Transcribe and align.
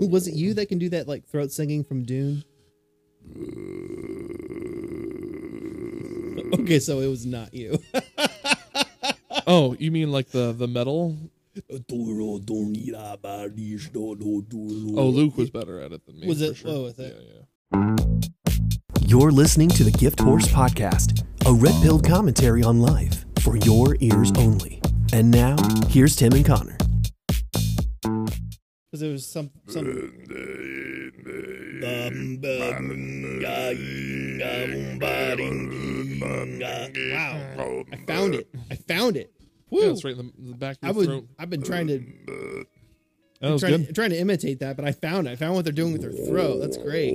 Was 0.00 0.26
it 0.26 0.34
you 0.34 0.54
that 0.54 0.68
can 0.68 0.78
do 0.78 0.88
that 0.90 1.06
like 1.06 1.26
throat 1.26 1.52
singing 1.52 1.84
from 1.84 2.04
Dune? 2.04 2.44
Okay, 6.60 6.78
so 6.78 7.00
it 7.00 7.08
was 7.08 7.26
not 7.26 7.54
you. 7.54 7.78
Oh, 9.46 9.76
you 9.78 9.90
mean 9.90 10.10
like 10.10 10.28
the 10.30 10.52
the 10.52 10.66
metal? 10.66 11.18
Oh, 11.70 11.82
Luke 15.08 15.36
was 15.36 15.50
better 15.50 15.80
at 15.80 15.92
it 15.92 16.06
than 16.06 16.18
me. 16.18 16.26
Was 16.26 16.40
it? 16.40 16.56
Sure. 16.56 16.70
Oh, 16.70 16.82
was 16.84 16.98
it? 16.98 17.14
Yeah, 17.14 17.42
yeah. 17.76 17.96
You're 19.06 19.30
listening 19.30 19.68
to 19.70 19.84
the 19.84 19.90
Gift 19.90 20.20
Horse 20.20 20.48
Podcast, 20.48 21.23
a 21.46 21.52
red 21.52 21.74
pilled 21.82 22.06
commentary 22.06 22.62
on 22.62 22.80
life 22.80 23.24
for 23.40 23.56
your 23.58 23.96
ears 24.00 24.32
only. 24.38 24.80
And 25.12 25.30
now, 25.30 25.56
here's 25.88 26.16
Tim 26.16 26.32
and 26.32 26.44
Connor. 26.44 26.76
Because 28.02 29.02
it 29.02 29.10
was 29.12 29.26
some 29.26 29.50
some. 29.68 30.12
Wow! 37.12 37.84
I 37.92 37.96
found 38.06 38.34
it. 38.34 38.48
I 38.70 38.74
found 38.76 39.16
it. 39.16 39.32
Woo! 39.70 39.80
Yeah, 39.82 39.94
right 40.04 40.16
in 40.16 40.32
the, 40.38 40.50
the 40.50 40.56
back 40.56 40.76
I 40.82 40.92
would. 40.92 41.06
throat. 41.06 41.26
I've 41.38 41.50
been 41.50 41.62
trying 41.62 41.86
to 41.88 41.98
That 43.40 43.50
was 43.50 43.60
trying, 43.62 43.84
good. 43.84 43.94
trying 43.94 44.10
to 44.10 44.18
imitate 44.18 44.60
that, 44.60 44.76
but 44.76 44.84
I 44.84 44.92
found 44.92 45.26
it. 45.26 45.32
I 45.32 45.36
found 45.36 45.54
what 45.54 45.64
they're 45.64 45.72
doing 45.72 45.92
with 45.92 46.02
their 46.02 46.12
throat. 46.12 46.60
That's 46.60 46.76
great. 46.76 47.12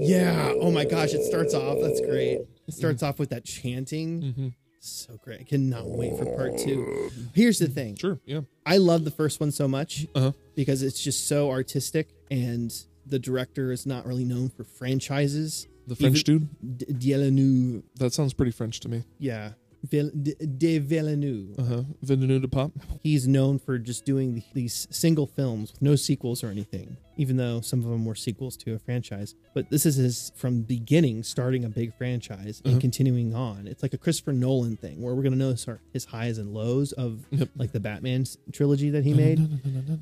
Yeah. 0.00 0.52
Oh 0.60 0.70
my 0.70 0.84
gosh! 0.84 1.12
It 1.14 1.24
starts 1.24 1.54
off. 1.54 1.78
That's 1.80 2.00
great. 2.00 2.40
It 2.66 2.74
starts 2.74 3.02
off 3.02 3.18
with 3.18 3.30
that 3.30 3.44
chanting. 3.44 4.22
Mm-hmm. 4.22 4.48
So 4.80 5.18
great. 5.22 5.40
I 5.40 5.44
cannot 5.44 5.86
wait 5.88 6.16
for 6.16 6.24
part 6.36 6.56
two. 6.58 7.10
Here's 7.34 7.58
the 7.58 7.66
thing. 7.66 7.96
Sure. 7.96 8.20
Yeah. 8.24 8.42
I 8.64 8.76
love 8.76 9.04
the 9.04 9.10
first 9.10 9.40
one 9.40 9.50
so 9.50 9.66
much 9.66 10.06
Uh-huh. 10.14 10.32
because 10.54 10.82
it's 10.82 11.02
just 11.02 11.26
so 11.26 11.50
artistic 11.50 12.10
and 12.30 12.72
the 13.04 13.18
director 13.18 13.72
is 13.72 13.86
not 13.86 14.06
really 14.06 14.24
known 14.24 14.50
for 14.50 14.62
franchises. 14.64 15.66
The 15.88 15.96
French 15.96 16.20
Even- 16.28 16.48
dude. 16.60 16.78
D- 16.78 16.86
Villeneuve. 17.16 17.82
That 17.96 18.12
sounds 18.12 18.34
pretty 18.34 18.52
French 18.52 18.78
to 18.80 18.88
me. 18.88 19.02
Yeah. 19.18 19.52
Vill- 19.88 20.10
D- 20.10 20.34
De 20.58 20.78
Villeneuve. 20.78 21.58
Uh 21.58 21.62
huh. 21.64 21.82
Villeneuve 22.02 22.42
de 22.42 22.48
Pop. 22.48 22.72
He's 23.02 23.26
known 23.26 23.58
for 23.58 23.78
just 23.78 24.04
doing 24.04 24.44
these 24.54 24.86
single 24.90 25.26
films 25.26 25.72
with 25.72 25.82
no 25.82 25.96
sequels 25.96 26.44
or 26.44 26.48
anything, 26.48 26.98
even 27.18 27.36
though 27.36 27.60
some 27.60 27.80
of 27.80 27.90
them 27.90 28.04
were 28.06 28.14
sequels 28.14 28.56
to 28.56 28.72
a 28.74 28.78
franchise. 28.78 29.34
But 29.54 29.68
this 29.68 29.84
is 29.84 29.96
his 29.96 30.32
from 30.36 30.62
beginning, 30.62 31.22
starting 31.24 31.64
a 31.64 31.68
big 31.68 31.92
franchise 31.98 32.62
and 32.64 32.74
Uh-huh. 32.74 32.80
continuing 32.80 33.34
on. 33.34 33.66
It's 33.66 33.82
like 33.82 33.92
a 33.92 33.98
Christopher 33.98 34.32
Nolan 34.32 34.76
thing 34.78 35.02
where 35.02 35.14
we're 35.14 35.22
going 35.22 35.32
to 35.32 35.38
notice 35.38 35.68
our, 35.68 35.80
his 35.92 36.06
highs 36.06 36.38
and 36.38 36.54
lows 36.54 36.92
of 36.92 37.26
Yep. 37.30 37.50
like 37.56 37.72
the 37.72 37.80
Batman 37.80 38.24
trilogy 38.52 38.88
that 38.90 39.04
he 39.04 39.12
made. 39.12 39.40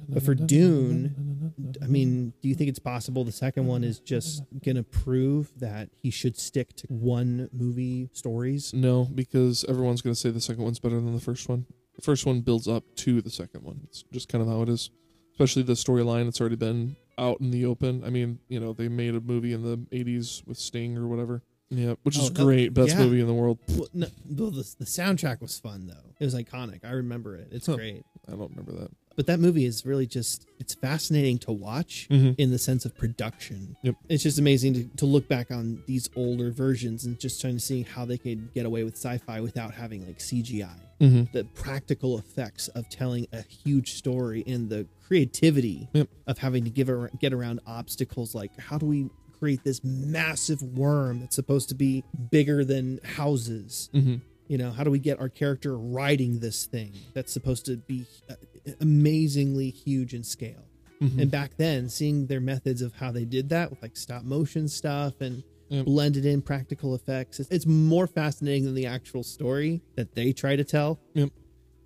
But 0.09 0.23
for 0.23 0.35
Dune, 0.35 1.53
I 1.83 1.87
mean, 1.87 2.33
do 2.43 2.49
you 2.49 2.55
think 2.55 2.69
it's 2.69 2.79
possible 2.79 3.25
the 3.25 3.33
second 3.33 3.67
one 3.67 3.83
is 3.83 3.99
just 3.99 4.43
going 4.65 4.77
to 4.77 4.83
prove 4.83 5.53
that 5.59 5.89
he 6.03 6.11
should 6.11 6.37
stick 6.39 6.77
to 6.77 6.87
one 6.89 7.49
movie 7.53 8.11
stories? 8.13 8.73
No, 8.75 9.05
because 9.07 9.65
everyone's 9.69 10.03
going 10.03 10.15
to 10.15 10.21
say 10.21 10.31
the 10.31 10.41
second 10.41 10.63
one's 10.65 10.79
better 10.79 10.97
than 10.97 11.15
the 11.15 11.21
first 11.21 11.49
one. 11.49 11.67
The 11.95 12.03
first 12.03 12.27
one 12.27 12.43
builds 12.43 12.69
up 12.69 12.85
to 12.97 13.23
the 13.23 13.31
second 13.31 13.63
one. 13.65 13.81
It's 13.85 14.05
just 14.13 14.29
kind 14.29 14.43
of 14.43 14.49
how 14.49 14.61
it 14.63 14.69
is. 14.69 14.91
Especially 15.33 15.63
the 15.63 15.73
storyline 15.75 16.25
that's 16.27 16.41
already 16.41 16.57
been 16.57 16.97
out 17.19 17.41
in 17.41 17.51
the 17.51 17.65
open. 17.67 18.03
I 18.05 18.11
mean, 18.11 18.39
you 18.49 18.61
know, 18.61 18.73
they 18.73 18.89
made 18.89 19.15
a 19.15 19.21
movie 19.21 19.53
in 19.53 19.63
the 19.63 19.79
80s 19.97 20.47
with 20.47 20.59
Sting 20.59 20.97
or 20.97 21.07
whatever. 21.07 21.43
Yeah, 21.69 21.95
which 22.05 22.17
is 22.17 22.31
Oh, 22.31 22.45
great. 22.45 22.75
Best 22.75 22.91
yeah. 22.91 22.99
movie 23.05 23.21
in 23.21 23.27
the 23.27 23.35
world. 23.35 23.59
Well, 23.69 23.89
no, 23.93 24.07
the, 24.25 24.51
the 24.79 24.85
soundtrack 24.85 25.41
was 25.41 25.59
fun 25.59 25.87
though. 25.89 26.13
It 26.21 26.25
was 26.25 26.35
iconic. 26.35 26.85
I 26.85 26.91
remember 26.91 27.35
it. 27.35 27.49
It's 27.51 27.67
Huh. 27.67 27.77
great. 27.77 28.05
I 28.29 28.33
don't 28.33 28.51
remember 28.51 28.73
that. 28.73 28.91
But 29.17 29.27
that 29.27 29.41
movie 29.41 29.65
is 29.65 29.85
really 29.87 30.07
just 30.07 30.47
it's 30.59 30.75
fascinating 30.75 31.39
to 31.39 31.53
watch 31.53 32.07
Mhm. 32.11 32.35
in 32.39 32.51
the 32.51 32.59
sense 32.59 32.85
of 32.85 32.95
production. 32.95 33.77
Yep. 33.83 33.97
It's 34.09 34.23
just 34.23 34.39
amazing 34.39 34.75
to, 34.75 34.85
to 34.99 35.07
look 35.07 35.27
back 35.29 35.51
on 35.51 35.83
these 35.87 36.09
older 36.15 36.51
versions 36.51 37.05
and 37.05 37.19
just 37.19 37.41
trying 37.41 37.55
to 37.55 37.61
see 37.61 37.83
how 37.83 38.05
they 38.05 38.19
could 38.19 38.53
get 38.55 38.67
away 38.67 38.85
with 38.85 38.95
sci-fi 38.95 39.41
without 39.41 39.75
having 39.75 40.07
like 40.07 40.19
CGI. 40.21 40.79
Mm-hmm. 41.01 41.25
The 41.33 41.45
practical 41.45 42.19
effects 42.19 42.69
of 42.69 42.89
telling 42.89 43.27
a 43.33 43.43
huge 43.43 43.93
story 43.95 44.43
and 44.47 44.69
the 44.71 44.87
creativity 45.07 45.89
Yep. 45.93 46.09
of 46.27 46.39
having 46.39 46.65
to 46.65 46.71
give 46.71 46.89
get 47.21 47.33
around 47.33 47.61
obstacles 47.67 48.35
like 48.35 48.59
how 48.59 48.77
do 48.79 48.87
we 48.87 49.09
create 49.39 49.63
this 49.65 49.85
massive 49.85 50.63
worm 50.63 51.21
that's 51.21 51.37
supposed 51.37 51.69
to 51.69 51.75
be 51.75 52.03
bigger 52.31 52.65
than 52.65 52.99
houses 53.05 53.91
Mm-hmm. 53.95 54.17
you 54.49 54.59
know 54.59 54.71
how 54.71 54.83
do 54.85 54.91
we 54.91 54.99
get 54.99 55.21
our 55.21 55.29
character 55.29 55.77
riding 55.77 56.39
this 56.41 56.65
thing 56.67 56.93
that's 57.15 57.33
supposed 57.33 57.67
to 57.67 57.77
be 57.77 58.07
uh, 58.31 58.35
amazingly 58.81 59.71
huge 59.71 60.15
in 60.15 60.23
scale 60.23 60.65
Mhm. 61.01 61.21
and 61.23 61.31
back 61.31 61.57
then 61.59 61.89
seeing 61.91 62.27
their 62.27 62.41
methods 62.41 62.81
of 62.81 62.95
how 62.95 63.13
they 63.13 63.25
did 63.27 63.51
that 63.51 63.69
with 63.71 63.83
like 63.83 63.97
stop 63.97 64.25
motion 64.25 64.67
stuff 64.69 65.21
and 65.21 65.43
Yep. 65.69 65.85
blended 65.85 66.25
in 66.25 66.41
practical 66.43 66.95
effects 66.95 67.41
it's, 67.41 67.51
it's 67.51 67.67
more 67.67 68.07
fascinating 68.07 68.65
than 68.65 68.75
the 68.75 68.87
actual 68.87 69.23
story 69.25 69.83
that 69.97 70.15
they 70.15 70.33
try 70.33 70.55
to 70.57 70.65
tell 70.65 71.01
Yep. 71.15 71.31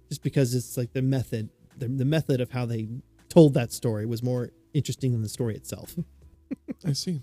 just 0.09 0.23
because 0.23 0.55
it's 0.55 0.77
like 0.77 0.93
the 0.93 1.03
method 1.03 1.49
the, 1.79 1.89
the 1.89 2.05
method 2.05 2.41
of 2.41 2.51
how 2.51 2.67
they 2.67 2.89
told 3.31 3.55
that 3.55 3.73
story 3.73 4.05
was 4.07 4.23
more 4.23 4.51
interesting 4.75 5.13
than 5.13 5.23
the 5.23 5.29
story 5.31 5.57
itself 5.57 5.97
I 6.85 6.93
see. 6.93 7.21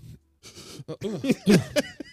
Uh, 0.88 0.94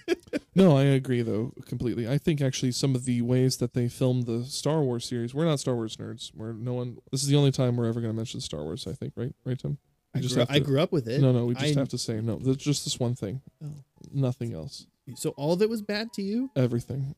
no, 0.56 0.78
I 0.78 0.84
agree 0.84 1.22
though 1.22 1.52
completely. 1.66 2.08
I 2.08 2.18
think 2.18 2.42
actually 2.42 2.72
some 2.72 2.96
of 2.96 3.06
the 3.06 3.22
ways 3.22 3.58
that 3.58 3.74
they 3.74 3.88
filmed 3.88 4.26
the 4.26 4.44
Star 4.46 4.82
Wars 4.82 5.06
series, 5.06 5.34
we're 5.34 5.46
not 5.46 5.60
Star 5.60 5.76
Wars 5.76 5.98
nerds. 5.98 6.32
We're 6.36 6.54
no 6.54 6.74
one. 6.74 6.98
This 7.12 7.24
is 7.24 7.28
the 7.30 7.36
only 7.36 7.52
time 7.52 7.76
we're 7.78 7.88
ever 7.88 8.02
going 8.02 8.14
to 8.14 8.18
mention 8.18 8.40
Star 8.42 8.64
Wars. 8.64 8.86
I 8.88 8.94
think, 8.94 9.14
right? 9.16 9.34
Right, 9.46 9.58
Tim? 9.60 9.78
I, 10.16 10.20
just 10.20 10.36
grew, 10.36 10.42
have 10.42 10.50
I 10.52 10.60
grew 10.60 10.80
up 10.80 10.92
with 10.94 11.08
it 11.10 11.20
No, 11.20 11.32
no. 11.34 11.46
We 11.46 11.56
just 11.56 11.76
I- 11.76 11.80
have 11.80 11.90
to 11.90 11.98
say 11.98 12.22
no. 12.22 12.40
Just 12.56 12.86
this 12.86 13.00
one 13.00 13.16
thing. 13.16 13.42
Oh. 13.64 13.68
Nothing 14.14 14.54
else. 14.54 14.86
so 15.16 15.32
all 15.32 15.54
of 15.54 15.62
it 15.62 15.70
was 15.70 15.82
bad 15.82 16.14
to 16.14 16.22
you 16.22 16.50
Everything. 16.56 17.16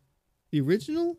the 0.51 0.61
original 0.61 1.17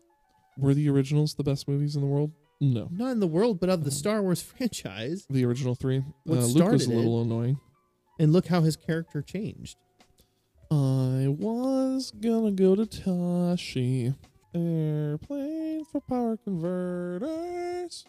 Were 0.57 0.73
the 0.73 0.89
originals 0.89 1.35
the 1.35 1.43
best 1.43 1.67
movies 1.67 1.95
in 1.95 2.01
the 2.01 2.07
world? 2.07 2.31
No. 2.59 2.89
not 2.91 3.11
in 3.11 3.19
the 3.21 3.27
world 3.27 3.61
but 3.61 3.69
of 3.69 3.85
the 3.85 3.91
star 3.91 4.21
wars 4.21 4.41
franchise 4.57 5.25
The 5.29 5.45
original 5.45 5.73
three. 5.75 6.03
What 6.25 6.39
uh, 6.39 6.45
Luke 6.47 6.71
was 6.73 6.85
a 6.87 6.91
little 6.91 7.21
annoying. 7.21 7.59
and 8.19 8.33
look 8.33 8.47
how 8.47 8.59
his 8.61 8.75
character 8.75 9.21
changed 9.21 9.77
I 10.71 11.25
was 11.27 12.11
gonna 12.11 12.51
go 12.51 12.75
to 12.75 12.85
Tosche. 12.85 14.13
Airplane 14.53 15.83
for 15.85 16.01
power 16.01 16.37
converters. 16.37 18.05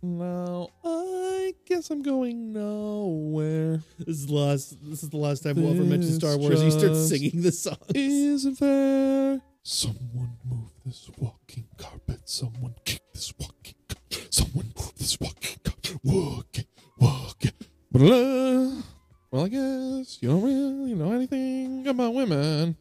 Now 0.00 0.68
I 0.84 1.52
guess 1.66 1.90
I'm 1.90 2.02
going 2.02 2.52
nowhere. 2.52 3.82
This 3.98 4.18
is 4.18 4.26
the 4.28 4.34
last. 4.34 4.76
This 4.82 5.02
is 5.02 5.10
the 5.10 5.16
last 5.16 5.42
time 5.42 5.56
we'll 5.56 5.74
ever 5.74 5.82
mention 5.82 6.12
Star 6.12 6.36
Wars. 6.36 6.60
He 6.60 6.70
starts 6.70 7.08
singing 7.08 7.42
the 7.42 7.50
song. 7.50 7.76
Isn't 7.94 8.54
fair. 8.54 9.40
Someone 9.62 10.36
move 10.44 10.70
this 10.86 11.10
walking 11.18 11.66
carpet. 11.76 12.20
Someone 12.24 12.74
kick 12.84 13.02
this 13.12 13.32
walking 13.38 13.74
carpet. 13.88 14.32
Someone 14.32 14.72
move 14.76 14.92
this 14.96 15.18
walking 15.20 15.58
carpet. 15.64 15.98
Walk 16.04 16.58
it, 16.58 16.66
walk 16.98 17.44
it. 17.44 17.54
Blah. 17.90 18.82
Well, 19.30 19.44
I 19.44 19.48
guess 19.48 20.18
you 20.20 20.28
don't 20.28 20.42
really 20.42 20.94
know 20.94 21.12
anything 21.12 21.86
about 21.86 22.14
women. 22.14 22.76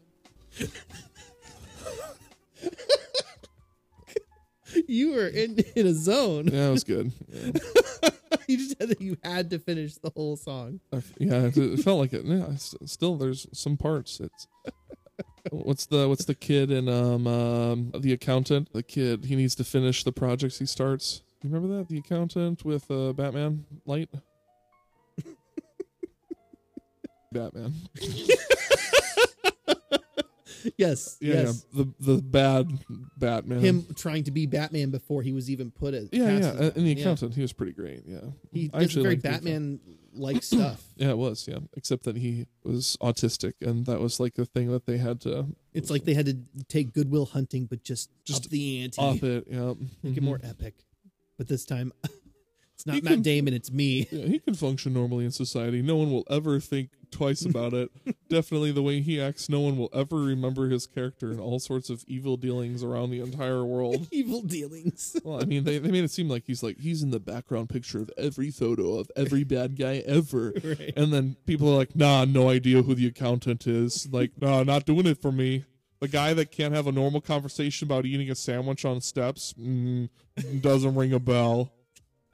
You 4.88 5.14
were 5.14 5.28
in 5.28 5.58
in 5.76 5.88
a 5.88 5.94
zone. 5.94 6.48
Yeah, 6.48 6.68
it 6.68 6.72
was 6.72 6.84
good. 6.84 7.12
Yeah, 7.28 7.52
you 8.48 8.58
just 8.58 8.80
had 8.80 8.90
to, 8.90 9.04
you 9.04 9.18
had 9.24 9.50
to 9.50 9.60
finish 9.60 9.96
the 9.96 10.12
whole 10.16 10.36
song. 10.38 10.80
I 10.94 11.02
yeah 11.18 11.46
it, 11.46 11.58
it 11.58 11.80
felt 11.80 12.00
like 12.00 12.14
it. 12.14 12.26
Yeah, 12.26 12.56
still, 12.56 13.16
there's 13.16 13.48
some 13.52 13.78
parts. 13.78 14.20
It's 14.20 14.48
what's 15.52 15.88
the 15.88 16.08
what's 16.08 16.26
the 16.26 16.36
kid 16.36 16.72
in 16.72 16.88
um, 16.88 17.26
um 17.26 17.92
the 17.98 18.13
accountant? 18.13 18.72
The 18.74 18.84
kid 18.84 19.25
he 19.25 19.36
needs 19.36 19.56
to 19.56 19.63
finish 19.63 20.04
the 20.04 20.12
projects 20.12 20.60
he 20.60 20.66
starts. 20.66 21.24
You 21.42 21.50
remember 21.50 21.78
that 21.78 21.88
the 21.88 22.00
accountant 22.00 22.66
with 22.66 22.90
uh, 22.92 23.13
Batman 23.13 23.66
light? 23.86 24.10
Batman. 27.34 27.74
Yes, 30.78 31.18
Yeah, 31.22 31.36
yes. 31.36 31.66
yeah, 31.74 31.84
the 32.02 32.16
the 32.16 32.22
bad 32.22 32.68
Batman. 33.18 33.62
Him 33.62 33.86
trying 33.96 34.26
to 34.26 34.31
be 34.31 34.46
Batman 34.46 34.90
before 34.90 35.22
he 35.22 35.31
was 35.31 35.50
even 35.50 35.72
put 35.72 35.94
as 35.94 36.10
Yeah, 36.12 36.31
yeah, 36.31 36.38
as 36.50 36.76
and 36.76 36.86
the 36.86 36.92
accountant, 37.00 37.34
he 37.34 37.42
was 37.42 37.54
pretty 37.54 37.72
great. 37.72 38.04
Yeah, 38.06 38.20
He 38.52 38.70
I 38.74 38.80
did 38.80 38.84
actually 38.86 39.04
very 39.04 39.14
liked 39.16 39.24
the 39.24 39.30
accountant. 39.30 39.46
Batman 39.46 39.80
like 40.16 40.44
stuff. 40.44 40.84
Yeah, 40.98 41.12
it 41.12 41.18
was. 41.18 41.48
Yeah, 41.48 41.60
except 41.78 42.04
that 42.04 42.18
he 42.18 42.46
was 42.66 42.98
autistic, 43.02 43.54
and 43.62 43.86
that 43.86 44.02
was 44.02 44.20
like 44.20 44.34
the 44.34 44.46
thing 44.46 44.70
that 44.72 44.86
they 44.86 44.98
had 44.98 45.22
to 45.22 45.46
It's 45.74 45.90
like 45.90 46.04
they 46.04 46.14
had 46.14 46.25
to 46.25 46.38
take 46.68 46.92
Goodwill 46.94 47.28
Hunting, 47.28 47.66
but 47.66 47.82
just 47.84 48.10
Just 48.25 48.46
up 48.48 48.52
the 48.52 48.82
ante, 48.84 49.02
off 49.02 49.24
it. 49.24 49.46
Yeah, 49.50 49.75
make 50.04 50.18
it 50.18 50.22
Mhm. 50.22 50.24
more 50.24 50.42
epic. 50.44 50.74
But 51.38 51.48
this 51.48 51.64
time, 51.64 51.94
it's 52.75 52.86
not 52.86 52.96
He 52.96 53.02
Matt 53.02 53.14
can- 53.14 53.22
Damon. 53.22 53.54
It's 53.54 53.72
me. 53.72 54.10
Yeah, 54.12 54.25
he 54.25 54.40
can 54.40 54.56
function 54.56 54.92
normally 54.92 55.24
in 55.24 55.32
society. 55.32 55.82
No 55.82 55.96
one 55.96 56.12
will 56.12 56.25
ever 56.30 56.60
think 56.60 56.90
think 57.10 57.18
twice 57.20 57.46
about 57.46 57.74
it. 57.74 57.92
Definitely 58.30 58.72
the 58.72 58.84
way 58.84 59.02
he 59.02 59.22
acts, 59.22 59.50
no 59.50 59.60
one 59.60 59.78
will 59.78 59.90
ever 59.94 60.18
remember 60.18 60.70
his 60.70 60.88
character 60.88 61.32
and 61.32 61.40
all 61.40 61.60
sorts 61.60 61.90
of 61.90 62.04
evil 62.08 62.38
dealings 62.38 62.84
around 62.84 63.12
the 63.12 63.22
entire 63.22 63.66
world. 63.66 64.08
Evil 64.12 64.42
dealings. 64.42 65.16
Well, 65.30 65.42
I 65.42 65.46
mean, 65.46 65.64
they, 65.64 65.78
they 65.78 65.92
made 65.92 66.04
it 66.04 66.12
seem 66.12 66.30
like 66.30 66.46
he's 66.46 66.64
like 66.64 66.80
he's 66.80 67.04
in 67.04 67.12
the 67.12 67.20
background 67.20 67.70
picture 67.70 68.00
of 68.00 68.10
every 68.18 68.52
photo 68.52 68.98
of 68.98 69.12
every 69.16 69.44
bad 69.44 69.78
guy 69.78 69.98
ever. 70.06 70.54
Right. 70.64 70.94
And 70.96 71.12
then 71.14 71.36
people 71.46 71.72
are 71.72 71.76
like, 71.76 71.96
nah, 71.96 72.26
no 72.26 72.50
idea 72.50 72.82
who 72.82 72.96
the 72.96 73.08
accountant 73.08 73.68
is. 73.68 74.08
Like, 74.12 74.32
nah, 74.42 74.64
not 74.64 74.86
doing 74.86 75.06
it 75.06 75.22
for 75.22 75.32
me. 75.32 75.66
The 76.00 76.08
guy 76.08 76.34
that 76.34 76.52
can't 76.52 76.74
have 76.74 76.88
a 76.88 76.92
normal 76.92 77.22
conversation 77.22 77.88
about 77.88 78.06
eating 78.06 78.32
a 78.32 78.36
sandwich 78.36 78.86
on 78.86 79.02
steps 79.02 79.54
mm, 79.60 80.10
doesn't 80.62 80.96
ring 80.96 81.14
a 81.14 81.20
bell. 81.20 81.72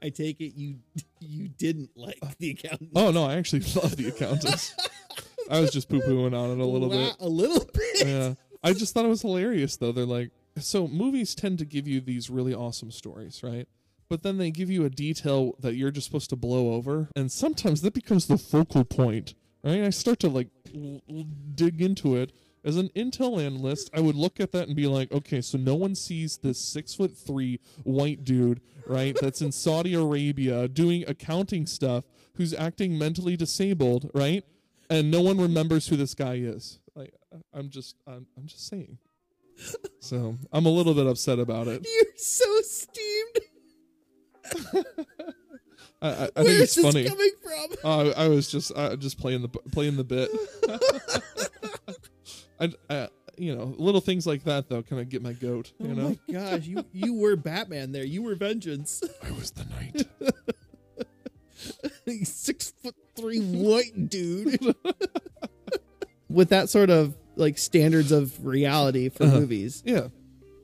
I 0.02 0.10
take 0.10 0.40
it 0.40 0.54
you 0.54 0.76
you 1.20 1.48
didn't 1.48 1.90
like 1.96 2.18
oh. 2.22 2.30
the 2.38 2.50
accountant. 2.50 2.90
Oh 2.94 3.10
no, 3.10 3.24
I 3.24 3.36
actually 3.36 3.60
love 3.74 3.96
the 3.96 4.08
accountants. 4.08 4.74
I 5.50 5.60
was 5.60 5.70
just 5.70 5.88
poo 5.88 6.00
pooing 6.00 6.34
on 6.34 6.50
it 6.50 6.58
a 6.58 6.66
little 6.66 6.90
Wow, 6.90 6.96
bit. 6.96 7.16
A 7.20 7.28
little 7.28 7.64
bit. 7.72 8.06
Yeah. 8.06 8.34
I 8.62 8.72
just 8.72 8.94
thought 8.94 9.04
it 9.04 9.08
was 9.08 9.22
hilarious 9.22 9.76
though. 9.76 9.92
They're 9.92 10.04
like 10.04 10.30
so 10.58 10.88
movies 10.88 11.34
tend 11.34 11.58
to 11.58 11.64
give 11.64 11.86
you 11.86 12.00
these 12.00 12.30
really 12.30 12.54
awesome 12.54 12.90
stories, 12.90 13.42
right? 13.42 13.68
But 14.08 14.22
then 14.22 14.38
they 14.38 14.50
give 14.50 14.70
you 14.70 14.84
a 14.84 14.90
detail 14.90 15.54
that 15.60 15.74
you're 15.74 15.90
just 15.90 16.06
supposed 16.06 16.30
to 16.30 16.36
blow 16.36 16.74
over, 16.74 17.08
and 17.16 17.30
sometimes 17.30 17.82
that 17.82 17.92
becomes 17.92 18.26
the 18.26 18.38
focal 18.38 18.84
point, 18.84 19.34
right? 19.64 19.82
I 19.82 19.90
start 19.90 20.20
to 20.20 20.28
like 20.28 20.48
l- 20.74 21.02
l- 21.10 21.26
dig 21.54 21.82
into 21.82 22.14
it. 22.16 22.32
As 22.66 22.76
an 22.76 22.88
intel 22.96 23.40
analyst, 23.40 23.90
I 23.94 24.00
would 24.00 24.16
look 24.16 24.40
at 24.40 24.50
that 24.50 24.66
and 24.66 24.74
be 24.74 24.88
like, 24.88 25.12
okay, 25.12 25.40
so 25.40 25.56
no 25.56 25.76
one 25.76 25.94
sees 25.94 26.36
this 26.38 26.58
six 26.58 26.94
foot 26.94 27.16
three 27.16 27.60
white 27.84 28.24
dude, 28.24 28.60
right? 28.88 29.16
That's 29.20 29.40
in 29.40 29.52
Saudi 29.52 29.94
Arabia 29.94 30.66
doing 30.66 31.04
accounting 31.06 31.66
stuff, 31.66 32.04
who's 32.34 32.52
acting 32.52 32.98
mentally 32.98 33.36
disabled, 33.36 34.10
right? 34.14 34.44
And 34.90 35.12
no 35.12 35.20
one 35.20 35.40
remembers 35.40 35.86
who 35.86 35.96
this 35.96 36.14
guy 36.14 36.34
is. 36.34 36.80
Like, 36.96 37.14
I'm 37.54 37.70
just, 37.70 37.94
I'm, 38.04 38.26
I'm 38.36 38.46
just 38.46 38.66
saying. 38.66 38.98
So 40.00 40.36
I'm 40.52 40.66
a 40.66 40.70
little 40.70 40.92
bit 40.94 41.06
upset 41.06 41.38
about 41.38 41.68
it. 41.68 41.86
You're 41.86 42.12
so 42.16 42.60
steamed. 42.62 43.38
I, 46.02 46.08
I, 46.08 46.10
I 46.10 46.26
think 46.26 46.34
Where 46.36 46.62
it's 46.62 46.76
is 46.76 46.82
this 46.82 46.84
funny. 46.84 47.08
coming 47.08 47.30
from? 47.42 47.66
Uh, 47.84 48.10
I 48.16 48.28
was 48.28 48.50
just 48.50 48.72
uh, 48.76 48.96
just 48.96 49.18
playing 49.18 49.42
the 49.42 49.48
playing 49.48 49.96
the 49.96 50.04
bit. 50.04 50.30
I, 52.60 52.72
I, 52.88 53.08
you 53.38 53.54
know, 53.54 53.74
little 53.78 54.00
things 54.00 54.26
like 54.26 54.44
that 54.44 54.68
though 54.68 54.82
kind 54.82 55.00
of 55.02 55.08
get 55.08 55.22
my 55.22 55.32
goat. 55.34 55.72
You 55.78 55.90
oh 55.90 55.94
know, 55.94 56.08
my 56.28 56.32
gosh, 56.32 56.66
you 56.66 56.84
you 56.92 57.14
were 57.14 57.36
Batman 57.36 57.92
there. 57.92 58.04
You 58.04 58.22
were 58.22 58.34
Vengeance. 58.34 59.02
I 59.22 59.30
was 59.32 59.50
the 59.52 59.64
knight. 59.64 60.06
Six 62.24 62.72
foot 62.82 62.94
three 63.16 63.40
white 63.40 64.08
dude. 64.08 64.74
With 66.28 66.48
that 66.50 66.68
sort 66.68 66.90
of 66.90 67.16
like 67.36 67.58
standards 67.58 68.12
of 68.12 68.44
reality 68.44 69.08
for 69.08 69.24
Uh-huh. 69.24 69.40
movies, 69.40 69.82
yeah, 69.86 70.08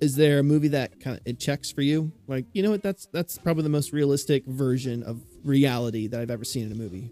is 0.01 0.17
there 0.17 0.39
a 0.39 0.43
movie 0.43 0.69
that 0.69 1.01
kind 1.01 1.17
of 1.19 1.23
it 1.27 1.39
checks 1.39 1.71
for 1.71 1.83
you? 1.83 2.13
Like, 2.27 2.47
you 2.53 2.63
know 2.63 2.71
what? 2.71 2.83
That's 2.83 3.07
that's 3.13 3.39
probably 3.39 3.63
the 3.65 3.69
most 3.69 3.93
realistic 3.93 4.45
version 4.47 5.03
of 5.03 5.21
reality 5.45 6.07
that 6.09 6.21
I've 6.21 6.31
ever 6.31 6.45
seen 6.45 6.67
in 6.67 6.73
a 6.73 6.77
movie. 6.77 7.11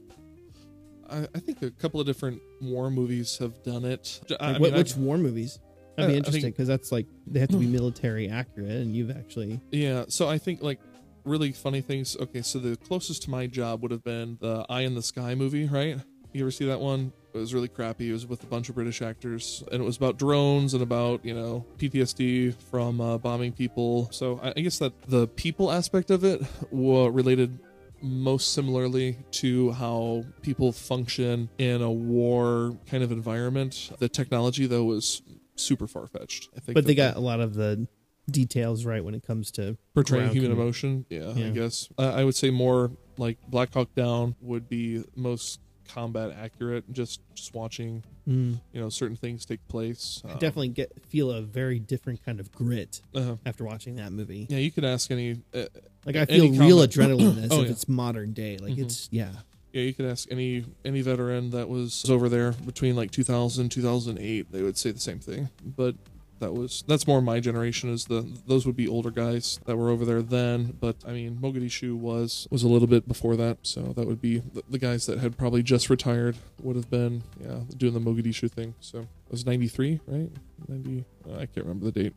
I, 1.11 1.29
I 1.35 1.39
think 1.41 1.63
a 1.63 1.71
couple 1.71 2.01
of 2.01 2.07
different 2.07 2.41
war 2.61 2.91
movies 2.91 3.39
have 3.39 3.63
done 3.63 3.85
it. 3.85 4.21
I- 4.31 4.35
I 4.35 4.47
Like, 4.47 4.53
mean, 4.55 4.61
what, 4.63 4.71
I've- 4.71 4.79
which 4.79 4.97
war 4.97 5.19
movies? 5.19 5.59
That'd 5.97 6.05
Uh, 6.05 6.09
be 6.09 6.15
I 6.15 6.17
interesting 6.19 6.51
because 6.53 6.69
that's 6.69 6.93
like 6.93 7.07
they 7.27 7.41
have 7.41 7.49
to 7.51 7.57
be 7.59 7.67
military 7.81 8.29
accurate, 8.29 8.71
and 8.71 8.95
you've 8.95 9.11
actually 9.11 9.61
Yeah, 9.73 10.05
so 10.09 10.29
I 10.29 10.39
think 10.39 10.63
like 10.63 10.79
really 11.25 11.53
funny 11.53 11.81
things. 11.81 12.17
Okay, 12.19 12.43
so 12.43 12.59
the 12.59 12.77
closest 12.77 13.23
to 13.25 13.31
my 13.31 13.47
job 13.47 13.83
would 13.83 13.91
have 13.91 14.05
been 14.05 14.39
the 14.41 14.65
Eye 14.71 14.83
in 14.83 14.95
the 14.95 15.03
Sky 15.03 15.35
movie, 15.35 15.67
right? 15.67 15.99
You 16.33 16.43
ever 16.45 16.51
see 16.53 16.65
that 16.67 16.81
one? 16.81 17.13
It 17.35 17.39
was 17.39 17.53
really 17.55 17.69
crappy. 17.69 18.09
It 18.09 18.13
was 18.13 18.27
with 18.27 18.43
a 18.43 18.47
bunch 18.47 18.69
of 18.69 18.77
British 18.77 19.03
actors, 19.03 19.63
and 19.71 19.83
it 19.83 19.85
was 19.85 19.97
about 19.97 20.17
drones 20.19 20.75
and 20.75 20.83
about 20.83 21.25
you 21.25 21.35
know 21.35 21.67
PTSD 21.79 22.55
from 22.71 23.01
uh, 23.01 23.19
bombing 23.19 23.53
people. 23.53 24.09
So 24.13 24.39
I, 24.43 24.51
I 24.57 24.61
guess 24.61 24.79
that 24.79 24.93
the 25.09 25.27
people 25.29 25.71
aspect 25.73 26.11
of 26.11 26.25
it 26.25 26.41
were 26.71 27.11
related 27.11 27.59
most 28.03 28.53
similarly 28.53 29.19
to 29.33 29.73
how 29.73 30.25
people 30.43 30.73
function 30.73 31.49
in 31.59 31.83
a 31.83 31.91
war 31.91 32.77
kind 32.87 33.03
of 33.03 33.13
environment. 33.13 33.91
The 33.99 34.09
technology 34.09 34.67
though 34.67 34.85
was 34.85 35.23
super 35.57 35.87
far 35.87 36.07
fetched. 36.07 36.49
I 36.57 36.61
think, 36.61 36.75
but 36.75 36.87
they 36.87 36.95
got 36.95 37.17
a 37.17 37.21
lot 37.21 37.41
of 37.41 37.55
the 37.55 37.87
details 38.31 38.85
right 38.85 39.05
when 39.05 39.15
it 39.15 39.23
comes 39.27 39.51
to 39.53 39.77
portraying 39.95 40.31
human 40.31 40.53
emotion. 40.53 41.05
Yeah, 41.09 41.31
I 41.31 41.51
guess 41.51 41.89
uh, 41.99 42.13
I 42.15 42.25
would 42.25 42.35
say 42.37 42.51
more 42.51 42.93
like 43.17 43.39
Black 43.49 43.75
Hawk 43.75 43.95
Down 43.95 44.37
would 44.41 44.69
be 44.69 45.03
most 45.17 45.61
combat 45.89 46.31
accurate. 46.41 46.91
Just 46.93 47.21
just 47.35 47.55
watching 47.55 48.05
Mm. 48.29 48.61
you 48.73 48.81
know 48.81 48.91
certain 48.91 49.17
things 49.17 49.45
take 49.45 49.67
place. 49.67 50.23
I 50.25 50.33
Um, 50.33 50.39
definitely 50.39 50.69
get 50.69 50.93
feel 51.09 51.33
a 51.33 51.43
very 51.43 51.81
different 51.81 52.23
kind 52.25 52.39
of 52.39 52.53
grit 52.53 53.01
uh, 53.15 53.37
after 53.45 53.65
watching 53.65 53.97
that 53.97 54.13
movie. 54.13 54.47
yeah, 54.49 54.59
you 54.59 54.71
could 54.71 54.85
ask 54.85 55.11
any. 55.11 55.41
Uh, 55.53 55.65
Like 56.07 56.17
I 56.17 56.25
feel 56.25 56.51
real 56.53 56.79
adrenaline 56.87 57.45
as 57.45 57.51
Oh, 57.53 57.61
if 57.61 57.67
yeah. 57.67 57.73
it's 57.73 57.89
modern 57.89 58.33
day. 58.33 58.57
Like 58.59 58.75
Mhm. 58.75 58.83
it's 58.85 59.09
yeah. 59.13 59.31
yeah, 59.73 59.83
you 59.83 59.95
could 59.95 60.07
ask 60.07 60.31
any 60.31 60.65
any 60.85 61.03
veteran 61.03 61.51
that 61.51 61.69
was 61.69 62.09
over 62.09 62.29
there 62.29 62.53
between 62.53 62.97
like 62.97 63.11
2000 63.11 63.69
2008. 63.71 64.51
They 64.53 64.63
would 64.63 64.79
say 64.79 64.91
the 64.93 65.01
same 65.01 65.19
thing. 65.19 65.49
But 65.65 65.95
that 66.39 66.55
was 66.55 66.83
that's 66.89 67.07
more 67.07 67.21
my 67.21 67.39
generation. 67.39 67.93
Is 67.93 68.07
the 68.07 68.23
those 68.47 68.65
would 68.65 68.75
be 68.77 68.89
older 68.89 69.11
guys 69.11 69.61
that 69.67 69.77
were 69.77 69.91
over 69.91 70.07
there 70.07 70.23
then. 70.23 70.75
But 70.81 70.97
I 71.07 71.13
mean, 71.13 71.37
Mogadishu 71.37 71.95
was 71.95 72.49
was 72.51 72.63
a 72.63 72.69
little 72.69 72.89
bit 72.89 73.07
before 73.07 73.37
that. 73.37 73.59
So 73.63 73.93
that 73.95 74.07
would 74.07 74.23
be 74.23 74.39
the, 74.39 74.63
the 74.71 74.79
guys 74.79 75.05
that 75.05 75.19
had 75.19 75.37
probably 75.37 75.63
just 75.63 75.91
retired 75.91 76.37
would 76.63 76.77
have 76.77 76.89
been 76.89 77.25
yeah 77.45 77.61
doing 77.77 77.93
the 77.93 78.01
Mogadishu 78.01 78.51
thing. 78.51 78.75
So 78.81 79.01
it 79.01 79.07
was 79.31 79.45
93, 79.45 80.01
right? 80.07 80.31
90. 80.67 81.05
uh, 81.29 81.35
I 81.35 81.45
can't 81.45 81.67
remember 81.67 81.85
the 81.91 81.93
date. 82.05 82.15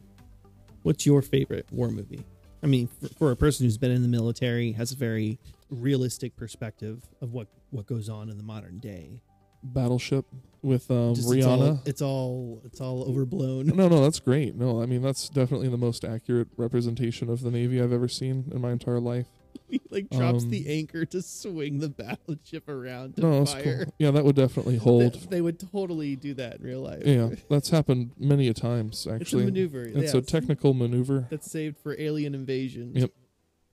What's 0.84 1.06
your 1.06 1.22
favorite 1.22 1.68
war 1.70 1.90
movie? 1.90 2.24
I 2.64 2.68
mean, 2.68 2.88
for, 2.88 3.08
for 3.10 3.32
a 3.32 3.36
person 3.36 3.66
who's 3.66 3.78
been 3.78 3.92
in 3.92 4.02
the 4.02 4.08
military, 4.08 4.72
has 4.74 4.92
a 4.92 4.96
very 4.96 5.38
realistic 5.70 6.36
perspective 6.36 7.04
of 7.22 7.34
what 7.34 7.48
what 7.72 7.86
goes 7.88 8.08
on 8.10 8.30
in 8.30 8.38
the 8.38 8.44
modern 8.44 8.80
day. 8.80 9.22
Battleship 9.64 10.26
with 10.62 10.90
um, 10.92 11.16
Just 11.16 11.32
it's 11.34 11.46
all- 11.46 11.58
Rihanna. 11.60 11.88
It's 11.88 12.02
all 12.02 12.62
it's 12.66 12.82
all 12.82 13.04
overblown. 13.10 13.68
No, 13.68 13.88
no, 13.88 14.02
that's 14.02 14.20
great. 14.20 14.56
No, 14.56 14.82
I 14.82 14.86
mean 14.86 15.02
that's 15.02 15.30
definitely 15.30 15.70
the 15.70 15.78
most 15.78 16.04
accurate 16.06 16.48
representation 16.58 17.30
of 17.30 17.42
the 17.42 17.52
Navy 17.52 17.82
I've 17.82 17.94
ever 17.94 18.08
seen 18.08 18.50
in 18.54 18.62
my 18.62 18.72
entire 18.72 19.00
life. 19.00 19.28
he 19.70 19.82
like 19.90 20.10
drops 20.10 20.44
Um, 20.44 20.50
the 20.50 20.68
anchor 20.80 21.06
to 21.06 21.22
swing 21.22 21.80
the 21.80 21.90
battleship 21.90 22.68
around 22.70 23.16
to 23.16 23.22
No, 23.22 23.40
that's 23.40 23.54
fire. 23.54 23.86
cool. 23.86 23.94
Yeah, 24.00 24.12
that 24.12 24.24
would 24.26 24.36
definitely 24.36 24.78
hold. 24.78 25.30
they 25.30 25.42
would 25.42 25.60
totally 25.60 26.16
do 26.16 26.34
that 26.36 26.58
in 26.60 26.64
real 26.66 26.82
life. 26.82 27.04
Yeah, 27.06 27.30
that's 27.50 27.70
happened 27.70 28.12
many 28.18 28.48
a 28.48 28.54
times 28.54 28.96
it's 28.98 29.06
a 29.08 29.12
actually. 29.14 29.46
maneuver. 29.46 29.84
It's 29.84 30.14
yeah, 30.14 30.20
a 30.20 30.24
technical 30.24 30.74
maneuver. 30.74 31.28
that's 31.30 31.50
saved 31.52 31.78
for 31.78 31.96
alien 32.00 32.34
invasion. 32.36 32.92
Yep. 32.96 33.12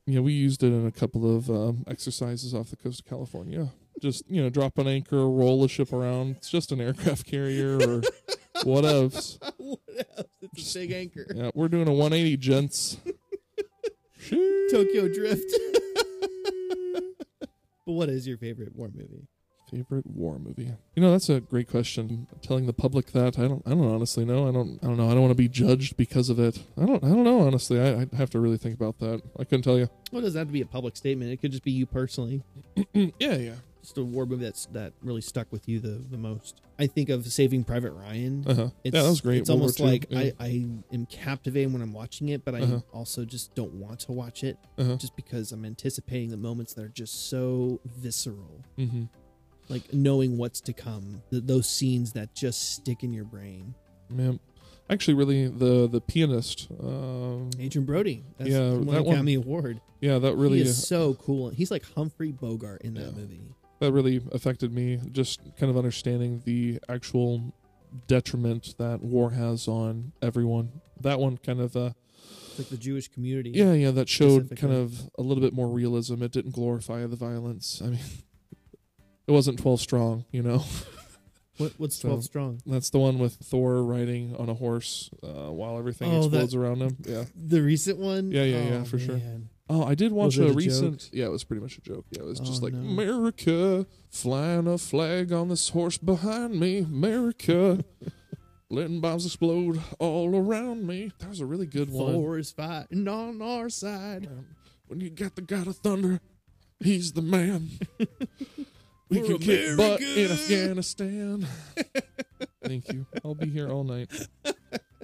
Yeah, 0.07 0.21
we 0.21 0.33
used 0.33 0.63
it 0.65 0.69
in 0.69 0.87
a 0.87 0.91
couple 0.93 1.37
of 1.37 1.49
um, 1.51 1.85
exercises 1.87 2.55
off 2.55 2.71
the 2.71 2.77
coast 2.77 3.01
of 3.01 3.07
California. 3.07 3.69
Just 4.01 4.29
you 4.31 4.43
know, 4.43 4.49
drop 4.51 4.79
an 4.79 4.89
anchor, 4.89 5.29
roll 5.29 5.63
a 5.63 5.69
ship 5.69 5.93
around. 5.93 6.37
It's 6.37 6.51
just 6.51 6.73
an 6.73 6.81
aircraft 6.81 7.27
carrier 7.27 7.77
or 7.77 8.03
what 8.65 8.85
else. 8.85 9.39
what 9.59 9.79
else? 9.99 10.27
It's 10.55 10.75
a 10.75 10.79
big 10.81 10.93
anchor. 10.93 11.27
Yeah, 11.35 11.51
we're 11.55 11.69
doing 11.69 11.87
a 11.87 11.93
180, 11.93 12.37
gents. 12.39 12.97
Tokyo 14.71 15.09
Drift. 15.09 15.53
but 17.41 17.93
what 17.93 18.09
is 18.09 18.27
your 18.27 18.39
favorite 18.39 18.75
war 18.77 18.91
movie? 18.95 19.27
Favorite 19.71 20.07
war 20.07 20.39
movie? 20.39 20.73
You 20.97 21.03
know, 21.03 21.13
that's 21.13 21.29
a 21.29 21.41
great 21.41 21.69
question. 21.69 22.27
Telling 22.43 22.67
the 22.67 22.73
public 22.73 23.13
that 23.13 23.39
I 23.39 23.43
don't, 23.43 23.63
I 23.67 23.71
don't 23.71 23.87
honestly 23.87 24.25
know. 24.25 24.49
I 24.49 24.53
don't, 24.53 24.81
I 24.83 24.87
don't 24.87 24.97
know. 24.97 25.07
I 25.09 25.13
don't 25.13 25.21
want 25.21 25.31
to 25.31 25.37
be 25.37 25.49
judged 25.49 25.97
because 25.97 26.29
of 26.29 26.41
it. 26.41 26.61
I 26.77 26.87
don't, 26.87 27.05
I 27.05 27.09
don't 27.09 27.23
know. 27.23 27.41
Honestly, 27.41 27.81
I, 27.81 28.01
I'd 28.01 28.13
have 28.15 28.31
to 28.31 28.41
really 28.41 28.57
think 28.57 28.75
about 28.75 28.99
that. 28.99 29.23
I 29.39 29.45
couldn't 29.45 29.63
tell 29.63 29.79
you. 29.79 29.89
Well, 30.11 30.21
it 30.21 30.25
doesn't 30.25 30.39
have 30.39 30.49
to 30.49 30.53
be 30.53 30.61
a 30.61 30.67
public 30.67 30.97
statement. 30.97 31.31
It 31.31 31.37
could 31.37 31.53
just 31.53 31.63
be 31.63 31.71
you 31.71 31.87
personally. 31.87 32.43
yeah, 32.95 33.11
yeah. 33.37 33.55
Just 33.83 33.97
a 33.99 34.05
war 34.05 34.27
movie 34.27 34.45
that's 34.45 34.67
that 34.67 34.93
really 35.03 35.21
stuck 35.23 35.51
with 35.53 35.69
you 35.69 35.81
the, 35.81 36.03
the 36.11 36.19
most. 36.19 36.61
I 36.79 36.87
think 36.87 37.09
of 37.09 37.27
Saving 37.27 37.65
Private 37.65 37.93
Ryan. 37.93 38.45
Uh 38.47 38.55
huh. 38.55 38.69
It's, 38.85 38.95
Yeah, 38.95 39.03
that 39.03 39.09
was 39.09 39.21
great. 39.21 39.39
It's 39.39 39.49
World 39.51 39.61
almost 39.61 39.81
like 39.81 40.07
yeah. 40.11 40.19
I, 40.19 40.33
I 40.39 40.67
am 40.93 41.07
captivated 41.07 41.73
when 41.73 41.83
I'm 41.83 41.93
watching 41.93 42.29
it, 42.31 42.45
but 42.45 42.55
I 42.55 42.61
Uh-huh. 42.61 42.81
also 42.93 43.25
just 43.25 43.55
don't 43.55 43.73
want 43.75 44.01
to 44.01 44.13
watch 44.13 44.45
it 44.45 44.57
Uh-huh. 44.79 44.97
just 44.97 45.17
because 45.17 45.53
I'm 45.53 45.65
anticipating 45.65 46.31
the 46.31 46.37
moments 46.37 46.75
that 46.75 46.85
are 46.85 46.89
just 46.89 47.29
so 47.29 47.81
visceral. 47.99 48.65
Mm-hmm. 48.79 49.05
Like 49.69 49.93
knowing 49.95 50.37
what's 50.37 50.61
to 50.63 50.73
come, 50.73 51.23
th- 51.31 51.45
those 51.47 51.69
scenes 51.69 52.13
that 52.15 52.35
just 52.35 52.73
stick 52.75 53.03
in 53.05 53.13
your 53.13 53.25
brain. 53.25 53.75
Man, 54.11 54.41
actually, 54.91 55.15
really, 55.15 55.47
the 55.49 55.87
the 55.89 56.01
pianist. 56.01 56.69
Um, 56.83 57.51
Adrien 57.61 57.85
Brody, 57.87 58.25
that's 58.37 58.51
Yeah, 58.51 58.59
that 58.71 58.75
the 58.77 58.81
one- 58.83 58.97
Academy 58.97 59.35
Award. 59.35 59.81
yeah, 60.01 60.19
that 60.19 60.31
he 60.31 60.35
really, 60.35 60.61
is 60.63 60.87
so 60.87 61.15
cool. 61.15 61.51
He's 61.51 61.71
like 61.71 61.85
Humphrey 61.95 62.33
Bogart 62.33 62.83
in 62.83 62.95
that 62.95 63.05
Yeah. 63.05 63.11
movie. 63.13 63.43
That 63.81 63.93
really 63.93 64.21
affected 64.33 64.73
me. 64.73 65.01
Just 65.13 65.41
kind 65.59 65.71
of 65.71 65.77
understanding 65.77 66.43
the 66.45 66.79
actual 66.89 67.55
detriment 68.07 68.75
that 68.79 69.01
war 69.03 69.31
has 69.31 69.67
on 69.69 70.13
everyone. 70.23 70.81
That 71.01 71.19
one 71.19 71.39
kind 71.39 71.61
of, 71.61 71.75
uh, 71.77 71.91
like 72.59 72.69
the 72.69 72.77
Jewish 72.77 73.09
community. 73.09 73.51
yeah, 73.51 73.73
yeah, 73.73 73.91
that 73.93 74.09
showed 74.09 74.55
kind 74.57 74.73
of 74.73 75.11
a 75.19 75.23
little 75.23 75.43
bit 75.43 75.53
more 75.55 75.69
realism. 75.69 76.23
It 76.23 76.31
didn't 76.33 76.53
glorify 76.53 77.07
the 77.07 77.17
violence. 77.17 77.81
I 77.83 77.87
mean, 77.89 77.99
it 79.27 79.33
wasn't 79.33 79.59
twelve 79.59 79.81
strong, 79.81 80.25
you 80.31 80.43
know. 80.43 80.65
What, 81.57 81.75
what's 81.77 81.97
So- 81.97 82.09
12 82.09 82.25
strong? 82.25 82.63
That's 82.65 82.89
the 82.89 82.99
one 82.99 83.19
with 83.19 83.35
Thor 83.35 83.83
riding 83.85 84.35
on 84.37 84.49
a 84.49 84.55
horse 84.55 85.11
uh, 85.23 85.53
while 85.53 85.77
everything 85.77 86.11
Oh, 86.11 86.21
explodes 86.25 86.53
that- 86.53 86.59
around 86.59 86.81
him. 86.81 86.97
Yeah. 87.07 87.25
The 87.37 87.61
recent 87.61 87.99
one? 87.99 88.31
Yeah, 88.33 88.45
yeah, 88.45 88.63
yeah, 88.63 88.75
Oh, 88.77 88.85
for 88.85 88.99
sure. 88.99 89.21
Oh, 89.73 89.85
I 89.85 89.95
did 89.95 90.11
watch 90.13 90.37
Was 90.37 90.39
it 90.39 90.47
a 90.49 90.51
a 90.51 90.53
recent. 90.55 90.99
joke? 91.01 91.09
Yeah, 91.13 91.27
it 91.27 91.31
was 91.31 91.45
pretty 91.45 91.63
much 91.63 91.79
a 91.79 91.81
joke. 91.81 92.05
Yeah, 92.11 92.23
it 92.23 92.27
was 92.27 92.41
just 92.41 92.61
Oh, 92.61 92.65
like 92.67 92.75
no. 92.75 92.81
America 92.91 93.87
flying 94.11 94.67
a 94.67 94.77
flag 94.79 95.33
on 95.33 95.49
this 95.49 95.69
horse 95.69 95.97
behind 95.97 96.59
me. 96.59 96.79
America 96.79 97.85
letting 98.71 99.01
bombs 99.01 99.25
explode 99.27 99.81
all 100.01 100.37
around 100.37 100.87
me. 100.87 101.13
That 101.21 101.29
was 101.29 101.39
a 101.41 101.47
really 101.47 101.67
good 101.67 101.89
one. 101.91 102.13
Thor 102.15 102.39
is 102.39 102.51
fighting 102.51 103.07
on 103.07 103.41
our 103.41 103.69
side. 103.69 104.27
Um, 104.27 104.47
when 104.89 105.01
you 105.01 105.09
got 105.09 105.37
the 105.37 105.43
God 105.43 105.69
of 105.69 105.77
Thunder, 105.77 106.21
he's 106.81 107.13
the 107.13 107.23
man. 107.23 107.69
we 109.09 109.21
can 109.23 109.39
kick 109.39 109.77
butt 109.77 110.01
in. 110.01 110.33
Afghanistan. 110.33 111.47
Thank 112.65 112.93
you. 112.93 113.07
I'll 113.25 113.35
be 113.37 113.49
here 113.49 113.69
all 113.71 113.85
night. 113.85 114.11
I 114.45 114.53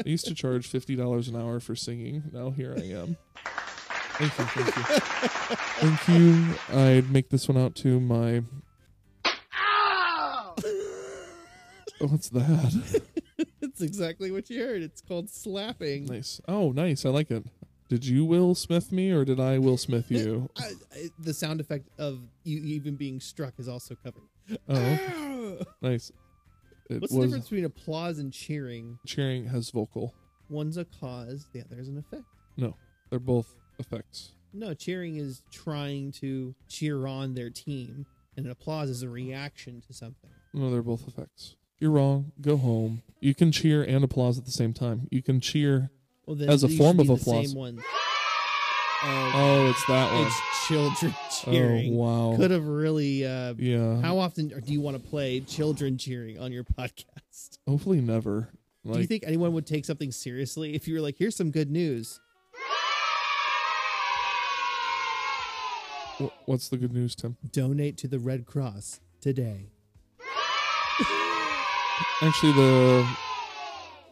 used 0.09 0.27
to 0.27 0.35
charge 0.35 0.67
fifty 0.67 0.97
dollars 0.97 1.29
an 1.29 1.37
hour 1.37 1.61
for 1.61 1.77
singing. 1.77 2.25
Now 2.33 2.51
here 2.51 2.75
I 2.77 2.83
am. 2.91 3.17
Thank 4.19 4.39
you, 4.39 4.45
thank 4.45 4.77
you, 4.77 4.83
thank 5.79 6.09
you. 6.09 6.55
I'd 6.75 7.11
make 7.11 7.29
this 7.29 7.49
one 7.49 7.59
out 7.59 7.75
to 7.77 8.01
my. 8.01 8.43
Oh, 12.01 12.09
what's 12.09 12.29
that? 12.31 13.03
it's 13.61 13.81
exactly 13.81 14.31
what 14.31 14.49
you 14.51 14.63
heard. 14.63 14.83
It's 14.83 15.01
called 15.01 15.31
slapping. 15.31 16.07
Nice. 16.07 16.41
Oh, 16.49 16.73
nice. 16.73 17.05
I 17.05 17.11
like 17.11 17.31
it. 17.31 17.45
Did 17.89 18.05
you 18.05 18.25
Will 18.25 18.55
Smith 18.55 18.91
me 18.91 19.13
or 19.13 19.25
did 19.25 19.39
I 19.39 19.59
Will 19.59 19.77
Smith 19.77 20.11
you? 20.11 20.51
I, 20.57 20.73
I, 20.95 21.09
the 21.19 21.33
sound 21.33 21.61
effect 21.61 21.89
of 21.99 22.21
you 22.43 22.59
even 22.65 22.97
being 22.97 23.21
struck 23.21 23.55
is 23.59 23.69
also 23.69 23.97
covered. 24.03 24.23
Oh, 24.69 25.59
nice. 25.81 26.11
It 26.89 27.01
What's 27.01 27.13
the 27.13 27.19
was 27.19 27.29
difference 27.29 27.45
between 27.47 27.65
applause 27.65 28.19
and 28.19 28.33
cheering? 28.33 28.99
cheering 29.07 29.47
has 29.47 29.71
vocal. 29.71 30.15
One's 30.49 30.77
a 30.77 30.85
cause, 30.85 31.49
the 31.53 31.61
other 31.61 31.79
is 31.79 31.89
an 31.89 31.99
effect. 31.99 32.25
No, 32.57 32.77
they're 33.11 33.19
both 33.19 33.55
effects. 33.79 34.33
No, 34.53 34.73
cheering 34.75 35.17
is 35.17 35.43
trying 35.51 36.13
to 36.13 36.55
cheer 36.69 37.07
on 37.07 37.35
their 37.35 37.51
team, 37.51 38.07
and 38.37 38.47
an 38.47 38.53
applause 38.53 38.89
is 38.89 39.03
a 39.03 39.09
reaction 39.09 39.83
to 39.87 39.93
something. 39.93 40.31
No, 40.55 40.71
they're 40.71 40.83
both 40.83 41.07
effects. 41.07 41.57
You're 41.79 41.91
wrong. 41.91 42.33
Go 42.41 42.57
home. 42.57 43.03
You 43.21 43.35
can 43.35 43.53
cheer 43.53 43.83
and 43.83 44.03
applause 44.03 44.39
at 44.39 44.47
the 44.47 44.51
same 44.51 44.73
time. 44.73 45.09
You 45.11 45.23
can 45.23 45.41
cheer. 45.41 45.91
Well, 46.27 46.37
then 46.37 46.49
As 46.49 46.63
a 46.65 46.69
form 46.69 47.01
of 47.01 47.11
applause. 47.11 47.55
One. 47.55 47.83
Oh, 49.03 49.31
Oh, 49.35 49.67
it's 49.71 49.85
that 49.87 50.13
one. 50.13 50.27
it's 50.27 50.67
children 50.67 51.15
cheering. 51.45 51.93
Oh, 51.95 52.31
wow. 52.31 52.37
Could 52.37 52.51
have 52.51 52.67
really. 52.67 53.27
Uh, 53.27 53.55
Yeah. 53.59 54.01
How 54.01 54.19
often 54.19 54.49
do 54.49 54.73
you 54.73 54.81
want 54.81 54.97
to 55.03 55.09
play 55.09 55.41
children 55.41 55.99
cheering 55.99 56.39
on 56.39 56.51
your 56.51 56.65
podcast? 56.65 57.59
Hopefully 57.69 58.01
never. 58.01 58.49
Like, 58.85 58.95
do 58.95 59.01
you 59.01 59.07
think 59.07 59.25
anyone 59.27 59.53
would 59.53 59.67
take 59.67 59.85
something 59.85 60.11
seriously 60.13 60.75
if 60.75 60.89
you 60.89 60.95
were 60.95 61.01
like, 61.01 61.17
"Here's 61.19 61.37
some 61.37 61.51
good 61.51 61.71
news"? 61.71 62.21
What's 66.47 66.69
the 66.69 66.77
good 66.77 66.93
news, 66.93 67.15
Tim? 67.15 67.37
Donate 67.51 67.97
to 67.99 68.09
the 68.09 68.19
Red 68.19 68.47
Cross 68.47 69.01
today. 69.21 69.71
Actually, 72.23 72.53
the 72.53 73.07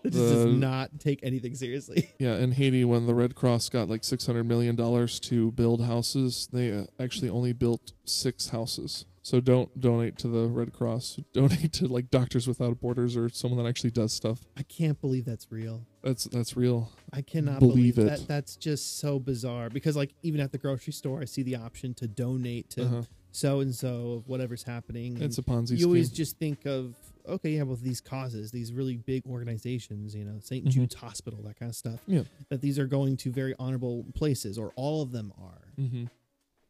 It 0.04 0.12
just 0.12 0.34
does 0.34 0.46
not 0.46 1.00
take 1.00 1.20
anything 1.22 1.54
seriously. 1.54 2.10
yeah 2.18 2.36
in 2.36 2.52
Haiti 2.52 2.84
when 2.84 3.06
the 3.06 3.14
Red 3.14 3.34
Cross 3.34 3.70
got 3.70 3.88
like 3.88 4.04
six 4.04 4.26
hundred 4.26 4.44
million 4.44 4.76
dollars 4.76 5.18
to 5.20 5.50
build 5.52 5.84
houses, 5.84 6.48
they 6.52 6.72
uh, 6.72 6.84
actually 6.98 7.30
only 7.30 7.52
built 7.52 7.92
six 8.04 8.48
houses. 8.48 9.06
So 9.24 9.40
don't 9.40 9.80
donate 9.80 10.18
to 10.18 10.28
the 10.28 10.48
Red 10.48 10.74
Cross. 10.74 11.18
Donate 11.32 11.72
to 11.72 11.86
like 11.88 12.10
Doctors 12.10 12.46
Without 12.46 12.78
Borders 12.78 13.16
or 13.16 13.30
someone 13.30 13.62
that 13.62 13.66
actually 13.66 13.90
does 13.90 14.12
stuff. 14.12 14.40
I 14.54 14.62
can't 14.64 15.00
believe 15.00 15.24
that's 15.24 15.50
real. 15.50 15.86
That's 16.02 16.24
that's 16.24 16.58
real. 16.58 16.92
I 17.10 17.22
cannot 17.22 17.58
Believe 17.58 17.94
believe, 17.96 17.98
it. 18.12 18.18
that. 18.18 18.28
That's 18.28 18.54
just 18.56 18.98
so 18.98 19.18
bizarre. 19.18 19.70
Because 19.70 19.96
like 19.96 20.12
even 20.22 20.40
at 20.42 20.52
the 20.52 20.58
grocery 20.58 20.92
store, 20.92 21.22
I 21.22 21.24
see 21.24 21.42
the 21.42 21.56
option 21.56 21.94
to 21.94 22.06
donate 22.06 22.68
to 22.70 22.82
Uh-huh. 22.84 23.02
so 23.32 23.60
and 23.60 23.74
so 23.74 24.12
of 24.12 24.28
whatever's 24.28 24.62
happening. 24.64 25.16
It's 25.22 25.38
a 25.38 25.42
Ponzi 25.42 25.70
you 25.70 25.76
scheme. 25.78 25.86
always 25.86 26.10
just 26.10 26.36
think 26.38 26.66
of 26.66 26.94
okay, 27.26 27.52
yeah, 27.52 27.62
well 27.62 27.78
these 27.80 28.02
causes, 28.02 28.50
these 28.52 28.74
really 28.74 28.98
big 28.98 29.24
organizations, 29.26 30.14
you 30.14 30.26
know, 30.26 30.38
saint 30.40 30.66
Mhm. 30.66 30.70
Jude's 30.70 30.96
Hospital, 30.96 31.40
that 31.44 31.56
kind 31.58 31.70
of 31.70 31.76
stuff. 31.76 32.00
Yeah. 32.06 32.24
That 32.50 32.60
these 32.60 32.78
are 32.78 32.86
going 32.86 33.16
to 33.16 33.30
very 33.32 33.54
honorable 33.58 34.04
places, 34.14 34.58
or 34.58 34.70
all 34.76 35.00
of 35.00 35.12
them 35.12 35.32
are. 35.40 35.72
mm-hmm. 35.78 36.04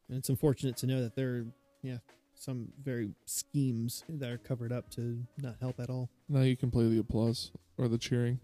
And 0.08 0.18
it's 0.18 0.28
unfortunate 0.28 0.76
to 0.76 0.86
know 0.86 1.02
that 1.02 1.16
they're 1.16 1.46
yeah, 1.82 1.98
some 2.44 2.68
very 2.82 3.10
schemes 3.24 4.04
that 4.06 4.30
are 4.30 4.36
covered 4.36 4.70
up 4.70 4.90
to 4.90 5.24
not 5.38 5.56
help 5.60 5.80
at 5.80 5.88
all. 5.88 6.10
Now 6.28 6.42
you 6.42 6.56
can 6.56 6.70
play 6.70 6.86
the 6.88 6.98
applause 6.98 7.50
or 7.78 7.88
the 7.88 7.96
cheering. 7.96 8.38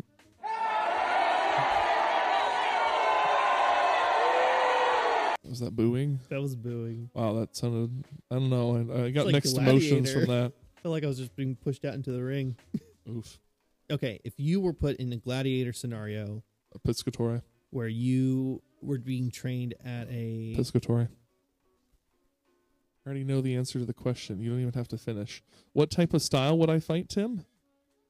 Was 5.46 5.58
that 5.60 5.74
booing? 5.74 6.20
That 6.30 6.40
was 6.40 6.54
booing. 6.54 7.10
Wow, 7.12 7.34
that 7.34 7.56
sounded. 7.56 8.04
I 8.30 8.36
don't 8.36 8.50
know. 8.50 8.76
I, 8.76 9.06
I 9.06 9.10
got 9.10 9.26
like 9.26 9.34
mixed 9.34 9.58
emotions 9.58 10.12
from 10.12 10.26
that. 10.26 10.52
I 10.78 10.80
felt 10.82 10.92
like 10.92 11.04
I 11.04 11.06
was 11.06 11.18
just 11.18 11.36
being 11.36 11.56
pushed 11.56 11.84
out 11.84 11.94
into 11.94 12.12
the 12.12 12.22
ring. 12.22 12.56
Oof. 13.08 13.38
Okay, 13.90 14.20
if 14.24 14.34
you 14.38 14.60
were 14.60 14.72
put 14.72 14.96
in 14.96 15.12
a 15.12 15.16
gladiator 15.16 15.72
scenario 15.72 16.42
a 16.72 16.78
Piscatore. 16.78 17.42
where 17.70 17.88
you 17.88 18.62
were 18.80 18.98
being 18.98 19.30
trained 19.30 19.74
at 19.84 20.06
a 20.08 20.54
Piscatore. 20.56 21.08
I 23.04 23.08
already 23.08 23.24
know 23.24 23.40
the 23.40 23.56
answer 23.56 23.78
to 23.78 23.84
the 23.84 23.94
question. 23.94 24.40
You 24.40 24.50
don't 24.50 24.60
even 24.60 24.74
have 24.74 24.88
to 24.88 24.98
finish. 24.98 25.42
What 25.72 25.90
type 25.90 26.12
of 26.12 26.22
style 26.22 26.58
would 26.58 26.68
I 26.68 26.80
fight, 26.80 27.08
Tim? 27.08 27.44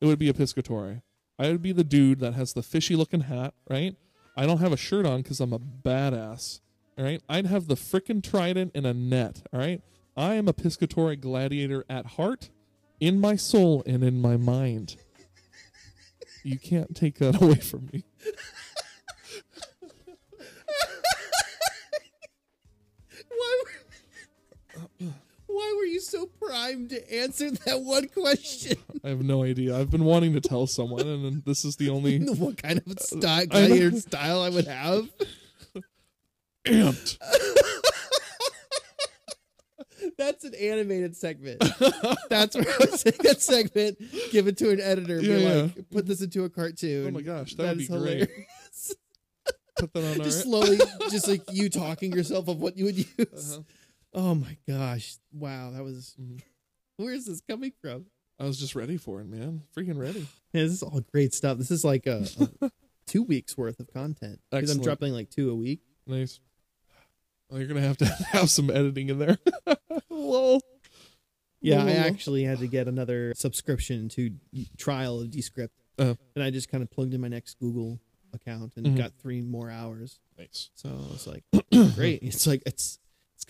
It 0.01 0.07
would 0.07 0.19
be 0.19 0.29
a 0.29 0.33
Piscatore. 0.33 1.03
I 1.39 1.51
would 1.51 1.63
be 1.63 1.73
the 1.73 1.85
dude 1.85 2.21
that 2.21 2.35
has 2.35 2.53
the 2.53 2.63
fishy 2.63 2.97
looking 2.97 3.23
hat, 3.23 3.55
right? 3.69 3.97
I 4.37 4.47
don't 4.47 4.59
have 4.59 4.73
a 4.73 4.77
shirt 4.77 5.07
on 5.07 5.23
because 5.23 5.41
I'm 5.41 5.53
a 5.53 5.59
badass. 5.59 6.61
All 6.99 7.05
right. 7.05 7.23
I'd 7.29 7.47
have 7.47 7.67
the 7.67 7.77
frickin' 7.77 8.23
trident 8.23 8.73
and 8.75 8.87
a 8.87 8.93
net. 8.93 9.43
All 9.53 9.61
right. 9.61 9.81
I 10.17 10.35
am 10.35 10.49
a 10.49 10.53
Piscatore 10.53 11.19
gladiator 11.19 11.85
at 11.89 12.07
heart, 12.07 12.51
in 12.99 13.21
my 13.21 13.37
soul, 13.37 13.83
and 13.87 14.03
in 14.03 14.21
my 14.21 14.37
mind. 14.37 14.97
You 16.43 16.59
can't 16.59 16.95
take 16.97 17.19
that 17.19 17.37
away 17.43 17.57
from 17.57 17.89
me. 17.93 18.05
Why 25.61 25.75
were 25.77 25.85
you 25.85 26.01
so 26.01 26.25
primed 26.27 26.89
to 26.91 27.15
answer 27.15 27.51
that 27.67 27.83
one 27.83 28.09
question? 28.09 28.79
I 29.05 29.11
have 29.11 29.23
no 29.23 29.45
idea. 29.45 29.79
I've 29.79 29.91
been 29.91 30.05
wanting 30.05 30.33
to 30.33 30.41
tell 30.41 30.67
someone, 30.67 31.07
and 31.07 31.25
then 31.25 31.43
this 31.45 31.65
is 31.67 31.77
the 31.77 31.91
only 31.97 32.19
what 32.19 32.57
kind 32.63 32.83
of 32.87 32.99
style, 32.99 33.41
I 33.43 33.45
know. 33.45 33.67
gladiator 33.69 34.01
style 34.01 34.41
I 34.41 34.49
would 34.49 34.67
have? 34.67 35.09
amped. 36.67 37.19
That's 40.17 40.45
an 40.45 40.55
animated 40.55 41.15
segment. 41.17 41.61
That's 42.31 42.55
where 42.57 42.65
I 42.67 42.77
would 42.81 42.99
take 42.99 43.19
that 43.19 43.41
segment, 43.41 43.99
give 44.31 44.47
it 44.49 44.57
to 44.59 44.71
an 44.71 44.81
editor, 44.81 45.17
and 45.19 45.23
be 45.23 45.29
Yeah, 45.29 45.37
yeah. 45.39 45.63
like, 45.63 45.91
put 45.91 46.07
this 46.07 46.23
into 46.23 46.45
a 46.45 46.51
cartoon. 46.51 47.09
Oh 47.09 47.11
my 47.11 47.21
gosh, 47.23 47.55
that 47.55 47.69
would 47.69 47.79
be 47.79 47.85
is 47.85 47.89
great. 47.91 48.01
hilarious. 48.29 48.95
Put 49.79 49.93
that 49.95 50.05
on 50.05 50.19
our. 50.21 50.25
just 50.25 50.43
slowly, 50.43 50.79
just 51.11 51.29
like 51.29 51.43
you 51.53 51.69
talking 51.71 52.13
yourself 52.13 52.49
of 52.49 52.59
what 52.61 52.77
you 52.79 52.85
would 52.87 52.97
use. 52.99 53.09
Uh-huh. 53.19 53.63
Oh 54.13 54.35
my 54.35 54.57
gosh! 54.69 55.17
Wow, 55.33 55.71
that 55.73 55.83
was. 55.85 56.15
Mhm. 56.21 56.41
Where 56.97 57.13
is 57.15 57.27
this 57.27 57.41
coming 57.41 57.73
from? 57.81 58.07
I 58.39 58.45
was 58.45 58.59
just 58.59 58.75
ready 58.75 58.97
for 58.97 59.21
it, 59.21 59.29
man. 59.29 59.63
Freaking 59.77 59.99
ready. 59.99 60.21
Man, 60.55 60.65
this 60.65 60.73
is 60.73 60.83
all 60.83 61.01
great 61.13 61.33
stuff. 61.35 61.59
This 61.59 61.71
is 61.71 61.85
like 61.85 62.07
a, 62.07 62.27
a 62.61 62.71
two 63.07 63.23
weeks 63.23 63.57
worth 63.57 63.79
of 63.81 63.93
content 63.93 64.41
because 64.51 64.71
I'm 64.71 64.79
Excellent. 64.79 64.83
dropping 64.83 65.13
like 65.13 65.31
two 65.31 65.51
a 65.51 65.55
week. 65.55 65.81
Nice. 66.07 66.41
Well, 67.49 67.59
you're 67.61 67.69
gonna 67.69 67.81
have 67.83 67.99
to 67.99 68.05
have 68.33 68.51
some 68.51 68.71
editing 68.71 69.11
in 69.11 69.19
there. 69.19 69.39
Lol. 70.11 70.61
Yeah, 71.61 71.83
I 71.83 71.85
Lol. 71.85 71.97
actually 71.99 72.45
had 72.45 72.59
to 72.61 72.67
get 72.67 72.89
another 72.89 73.33
subscription 73.37 74.09
to 74.11 74.31
trial 74.79 75.21
of 75.21 75.31
Descript, 75.31 75.75
Uh-huh. 75.99 76.15
and 76.35 76.43
I 76.43 76.51
just 76.51 76.69
kind 76.71 76.83
of 76.83 76.91
plugged 76.91 77.13
in 77.15 77.21
my 77.21 77.29
next 77.29 77.59
Google 77.61 78.01
account 78.33 78.73
and 78.77 78.87
Mhm. 78.87 78.97
got 78.97 79.13
three 79.21 79.43
more 79.43 79.71
hours. 79.71 80.19
Nice. 80.39 80.71
So 80.75 80.99
it's 81.13 81.27
like 81.27 81.45
great. 81.95 82.23
It's 82.23 82.47
like 82.47 82.63
it's 82.67 82.99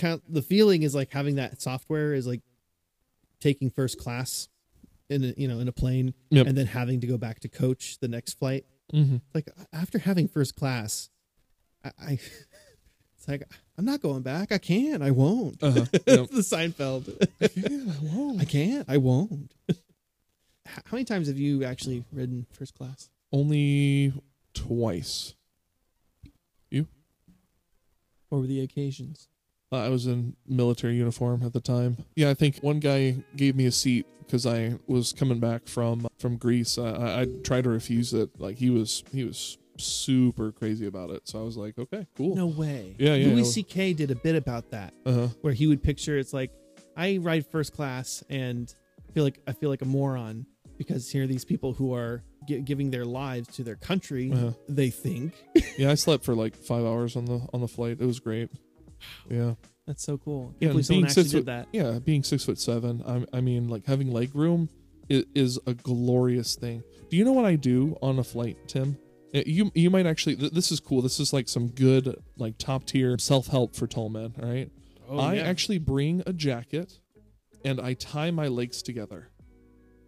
kind 0.00 0.14
of 0.14 0.22
the 0.28 0.42
feeling 0.42 0.82
is 0.82 0.94
like 0.94 1.12
having 1.12 1.36
that 1.36 1.60
software 1.62 2.14
is 2.14 2.26
like 2.26 2.40
taking 3.40 3.70
first 3.70 3.98
class 3.98 4.48
in 5.08 5.24
a, 5.24 5.34
you 5.36 5.46
know 5.48 5.58
in 5.60 5.68
a 5.68 5.72
plane 5.72 6.14
Yep. 6.30 6.46
and 6.46 6.56
then 6.58 6.66
having 6.66 7.00
to 7.00 7.06
go 7.06 7.16
back 7.18 7.40
to 7.40 7.48
coach 7.48 7.98
the 8.00 8.08
next 8.08 8.38
flight. 8.38 8.64
Mm-hmm. 8.92 9.18
Like 9.34 9.48
after 9.72 9.98
having 9.98 10.26
first 10.28 10.56
class, 10.56 11.10
I, 11.84 11.90
I 12.00 12.12
it's 13.16 13.28
like 13.28 13.42
I'm 13.78 13.84
not 13.84 14.00
going 14.02 14.22
back. 14.22 14.52
I 14.52 14.58
can't. 14.58 15.02
I 15.02 15.10
won't. 15.10 15.62
Uh-huh. 15.62 15.84
Yep. 16.06 16.30
the 16.30 16.42
Seinfeld. 16.42 17.06
yeah, 17.54 17.92
whoa. 18.10 18.38
I 18.38 18.44
can't. 18.44 18.84
I 18.88 18.96
won't. 18.98 19.52
How 20.66 20.82
many 20.92 21.04
times 21.04 21.26
have 21.28 21.38
you 21.38 21.64
actually 21.64 22.04
ridden 22.12 22.46
first 22.52 22.74
class? 22.74 23.08
Only 23.32 24.12
twice. 24.54 25.34
You? 26.70 26.86
What 28.28 28.40
were 28.42 28.46
the 28.46 28.60
occasions? 28.60 29.28
I 29.72 29.88
was 29.88 30.06
in 30.06 30.36
military 30.48 30.96
uniform 30.96 31.42
at 31.44 31.52
the 31.52 31.60
time. 31.60 31.96
Yeah, 32.16 32.30
I 32.30 32.34
think 32.34 32.58
one 32.60 32.80
guy 32.80 33.22
gave 33.36 33.54
me 33.56 33.66
a 33.66 33.72
seat 33.72 34.06
because 34.20 34.46
I 34.46 34.78
was 34.86 35.12
coming 35.12 35.38
back 35.40 35.66
from 35.68 36.08
from 36.18 36.36
Greece. 36.36 36.76
I, 36.78 36.88
I, 36.90 37.20
I 37.22 37.26
tried 37.44 37.64
to 37.64 37.70
refuse 37.70 38.12
it. 38.12 38.30
Like 38.40 38.56
he 38.58 38.70
was 38.70 39.04
he 39.12 39.24
was 39.24 39.58
super 39.78 40.52
crazy 40.52 40.86
about 40.86 41.10
it. 41.10 41.28
So 41.28 41.40
I 41.40 41.42
was 41.44 41.56
like, 41.56 41.78
okay, 41.78 42.06
cool. 42.16 42.34
No 42.34 42.46
way. 42.48 42.96
Yeah, 42.98 43.14
yeah. 43.14 43.28
Louis 43.34 43.44
C.K. 43.52 43.92
did 43.94 44.10
a 44.10 44.14
bit 44.16 44.34
about 44.36 44.70
that 44.70 44.92
Uh-huh. 45.06 45.28
where 45.40 45.52
he 45.52 45.66
would 45.66 45.82
picture 45.82 46.18
it's 46.18 46.32
like 46.32 46.50
I 46.96 47.18
ride 47.18 47.46
first 47.46 47.72
class 47.72 48.22
and 48.28 48.72
feel 49.14 49.24
like 49.24 49.40
I 49.46 49.52
feel 49.52 49.70
like 49.70 49.82
a 49.82 49.86
moron 49.86 50.46
because 50.78 51.10
here 51.10 51.24
are 51.24 51.26
these 51.26 51.44
people 51.44 51.72
who 51.74 51.94
are 51.94 52.22
gi- 52.48 52.62
giving 52.62 52.90
their 52.90 53.04
lives 53.04 53.48
to 53.56 53.62
their 53.62 53.76
country. 53.76 54.32
Uh-huh. 54.32 54.52
They 54.68 54.90
think 54.90 55.32
Yeah, 55.78 55.90
I 55.90 55.94
slept 56.04 56.24
for 56.24 56.34
like 56.34 56.56
five 56.56 56.84
hours 56.84 57.14
on 57.16 57.24
the 57.26 57.46
on 57.52 57.60
the 57.60 57.68
flight. 57.68 57.98
It 58.00 58.06
was 58.06 58.18
great. 58.20 58.50
Yeah. 59.28 59.54
that's 59.86 60.02
so 60.04 60.18
cool. 60.18 60.54
Yeah, 60.60 60.68
Can't 60.68 60.72
believe 60.72 60.74
and 60.76 60.86
someone 60.86 61.00
being 61.00 61.04
actually 61.06 61.22
six 61.24 61.30
did 61.32 61.38
foot, 61.38 61.46
that. 61.46 61.68
yeah, 61.72 61.98
being 61.98 62.22
six 62.22 62.44
foot 62.44 62.58
seven, 62.58 63.02
I, 63.06 63.38
I 63.38 63.40
mean, 63.40 63.68
like 63.68 63.86
having 63.86 64.10
leg 64.12 64.30
room 64.34 64.68
is, 65.08 65.24
is 65.34 65.58
a 65.66 65.74
glorious 65.74 66.56
thing. 66.56 66.82
Do 67.10 67.16
you 67.16 67.24
know 67.24 67.32
what 67.32 67.44
I 67.44 67.56
do 67.56 67.96
on 68.02 68.18
a 68.18 68.24
flight, 68.24 68.56
Tim? 68.68 68.96
Uh, 69.34 69.42
You 69.46 69.70
you 69.74 69.90
might 69.90 70.06
actually. 70.06 70.36
th- 70.36 70.52
This 70.52 70.70
is 70.72 70.80
cool. 70.80 71.02
This 71.02 71.18
is 71.20 71.32
like 71.32 71.48
some 71.48 71.68
good 71.68 72.16
like 72.36 72.58
top 72.58 72.84
tier 72.84 73.16
self 73.18 73.46
help 73.48 73.74
for 73.76 73.86
tall 73.86 74.08
men. 74.08 74.34
All 74.42 74.48
right. 74.48 74.70
Oh, 75.08 75.18
I 75.18 75.34
yeah. 75.34 75.42
actually 75.42 75.78
bring 75.78 76.22
a 76.26 76.32
jacket, 76.32 77.00
and 77.64 77.80
I 77.80 77.94
tie 77.94 78.30
my 78.30 78.46
legs 78.46 78.80
together. 78.82 79.30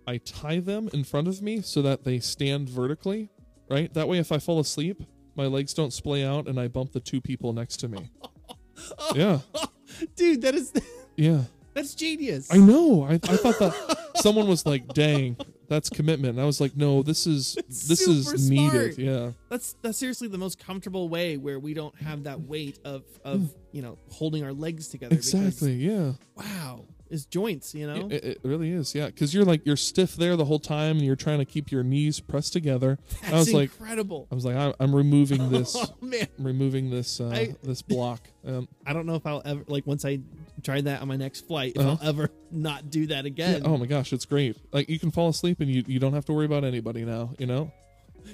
I 0.06 0.18
tie 0.18 0.58
them 0.61 0.88
in 0.92 1.02
front 1.04 1.26
of 1.28 1.42
me 1.42 1.61
so 1.62 1.82
that 1.82 2.04
they 2.04 2.18
stand 2.20 2.68
vertically. 2.68 3.30
Right. 3.70 3.92
That 3.94 4.06
way, 4.08 4.18
if 4.18 4.30
I 4.32 4.38
fall 4.38 4.61
asleep, 4.61 5.02
my 5.37 5.46
legs 5.46 5.72
don't 5.75 5.92
splay 5.92 6.25
out, 6.25 6.46
and 6.46 6.58
I 6.61 6.68
bump 6.68 6.92
the 6.92 7.00
two 7.00 7.20
people 7.20 7.52
next 7.52 7.78
to 7.78 7.88
me. 7.88 8.11
yeah. 9.14 9.41
dude, 10.17 10.43
that 10.43 10.55
is 10.55 10.73
Yeah. 11.17 11.43
that's 11.75 11.95
genius. 11.95 12.49
I 12.52 12.59
know. 12.59 13.05
I, 13.05 13.14
I 13.14 13.19
thought 13.19 13.59
that 13.59 13.99
someone 14.17 14.49
was 14.49 14.64
like, 14.67 14.88
"Dang, 14.88 15.37
that's 15.69 15.88
commitment." 15.91 16.33
And 16.33 16.41
I 16.41 16.45
was 16.45 16.61
like, 16.61 16.76
"No, 16.76 17.02
this 17.02 17.26
is 17.26 17.57
this 17.69 18.05
super 18.05 18.35
is 18.35 18.50
needed." 18.50 18.95
smart. 18.95 18.99
Yeah, 18.99 19.31
That's 19.49 19.75
that's 19.83 19.99
seriously 19.99 20.29
the 20.29 20.38
most 20.38 20.59
comfortable 20.59 21.09
way 21.09 21.37
where 21.37 21.59
we 21.59 21.75
don't 21.75 21.95
have 22.00 22.25
that 22.25 22.41
weight 22.41 22.79
of 22.85 23.05
of 23.25 23.41
hmm. 23.41 23.47
you 23.73 23.83
know 23.83 23.99
holding 24.11 24.45
our 24.45 24.52
legs 24.52 24.88
together. 24.88 25.17
because, 25.17 25.35
exactly. 25.35 25.75
Yeah, 25.75 26.12
wow, 26.35 26.85
is 27.12 27.26
joints. 27.26 27.75
You 27.75 27.87
know. 27.87 28.09
it, 28.11 28.25
it 28.25 28.40
really 28.42 28.71
is. 28.73 28.95
Yeah, 28.95 29.07
because 29.07 29.33
you're 29.35 29.45
like 29.45 29.64
you're 29.64 29.76
stiff 29.76 30.16
there 30.16 30.35
the 30.37 30.45
whole 30.45 30.59
time, 30.59 30.97
and 30.97 31.02
you're 31.07 31.14
trying 31.16 31.38
to 31.38 31.45
keep 31.45 31.71
your 31.71 31.83
knees 31.85 32.19
pressed 32.19 32.52
together. 32.52 32.99
That's 33.23 33.33
I 33.33 33.37
was 33.38 33.52
like, 33.54 33.71
incredible. 33.78 34.26
I 34.33 34.35
was 34.35 34.45
like, 34.45 34.57
I'm, 34.57 34.73
I'm 34.81 34.95
removing 34.97 35.50
this, 35.50 35.76
oh 35.76 35.95
man, 36.00 36.26
I'm 36.38 36.45
removing 36.47 36.90
this, 36.90 37.21
uh, 37.21 37.28
I- 37.28 37.54
this 37.62 37.83
block. 37.83 38.26
Um, 38.47 38.66
I 38.87 38.92
don't 38.92 39.07
know 39.07 39.14
if 39.14 39.26
I'll 39.26 39.42
ever 39.45 39.62
like 39.69 39.87
once 39.87 40.04
I 40.04 40.19
try 40.64 40.81
that 40.81 41.02
on 41.02 41.09
my 41.09 41.16
next 41.16 41.47
flight, 41.47 41.73
if 41.76 41.81
Uh-huh. 41.83 41.97
I'll 42.02 42.09
ever 42.09 42.31
not 42.50 42.90
do 42.90 43.07
that 43.09 43.25
yeah, 43.25 43.28
again. 43.28 43.62
oh 43.64 43.76
my 43.76 43.87
gosh, 43.87 44.12
it's 44.12 44.25
great. 44.25 44.57
Like 44.73 44.88
you 44.88 44.99
can 44.99 45.11
fall 45.11 45.28
asleep, 45.28 45.61
and 45.61 45.71
you 45.71 45.85
you 45.87 45.99
don't 46.00 46.14
have 46.14 46.25
to 46.26 46.33
worry 46.33 46.47
about 46.47 46.64
anybody 46.64 47.04
now. 47.04 47.35
You 47.38 47.47
know, 47.47 47.73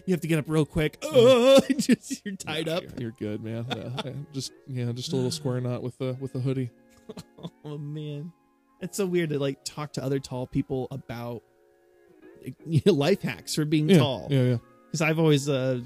You 0.06 0.12
have 0.12 0.20
to 0.22 0.28
get 0.28 0.38
up 0.38 0.44
real 0.48 0.64
quick. 0.66 0.98
Oh, 1.02 1.60
just, 1.78 2.24
you're 2.24 2.36
tied 2.36 2.66
Yeah, 2.66 2.74
up. 2.74 2.82
You're, 2.84 2.92
you're 3.00 3.10
good, 3.18 3.42
man. 3.42 3.66
Yeah, 3.74 3.90
yeah, 4.04 4.12
just 4.32 4.52
yeah, 4.66 4.92
just 4.92 5.12
a 5.12 5.16
little 5.16 5.30
square 5.30 5.60
knot 5.60 5.82
with 5.82 5.98
the 5.98 6.16
with 6.20 6.32
the 6.32 6.40
hoodie. 6.40 6.70
Oh 7.64 7.78
man, 7.78 8.32
it's 8.80 8.96
so 8.96 9.06
weird 9.06 9.30
to 9.30 9.38
like 9.38 9.64
talk 9.64 9.92
to 9.94 10.04
other 10.04 10.18
tall 10.18 10.46
people 10.46 10.88
about 10.90 11.42
you 12.66 12.80
know, 12.86 12.92
life 12.92 13.22
hacks 13.22 13.54
for 13.54 13.64
being 13.64 13.88
Yeah, 13.88 13.98
tall. 13.98 14.28
yeah, 14.30 14.42
yeah. 14.42 14.56
Because 14.86 15.02
I've 15.02 15.18
always 15.18 15.48
uh, 15.48 15.80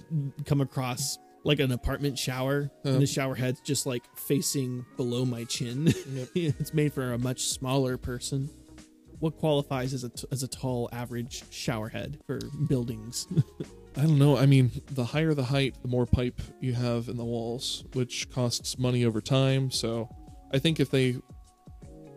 come 0.45 0.61
across 0.61 1.19
like 1.45 1.59
an 1.59 1.73
apartment 1.73 2.17
shower, 2.19 2.71
Uh-huh. 2.85 2.95
and 2.95 3.03
the 3.03 3.07
shower 3.07 3.35
head's 3.35 3.61
just 3.61 3.85
like 3.87 4.03
facing 4.17 4.85
below 4.97 5.25
my 5.25 5.45
chin. 5.45 5.87
Yep. 6.13 6.29
it's 6.35 6.73
made 6.75 6.93
for 6.93 7.13
a 7.13 7.19
much 7.19 7.47
smaller 7.47 7.97
person. 7.97 8.49
What 9.19 9.39
qualifies 9.39 9.95
as 9.95 10.05
a 10.05 10.09
t- 10.09 10.27
as 10.31 10.43
a 10.43 10.49
tall 10.49 10.89
average 10.93 11.45
shower 11.51 11.89
head 11.89 12.19
for 12.27 12.39
buildings? 12.69 13.27
I 13.97 14.03
don't 14.03 14.19
know. 14.19 14.37
I 14.37 14.47
mean, 14.47 14.71
the 14.91 15.05
higher 15.05 15.35
the 15.35 15.45
height, 15.45 15.77
the 15.83 15.89
more 15.89 16.07
pipe 16.07 16.41
you 16.61 16.73
have 16.75 17.09
in 17.09 17.17
the 17.17 17.25
walls, 17.25 17.85
which 17.93 18.31
costs 18.31 18.79
money 18.79 19.05
over 19.05 19.21
time. 19.21 19.71
So, 19.71 20.09
I 20.53 20.59
think 20.59 20.81
if 20.81 20.91
they 20.91 21.17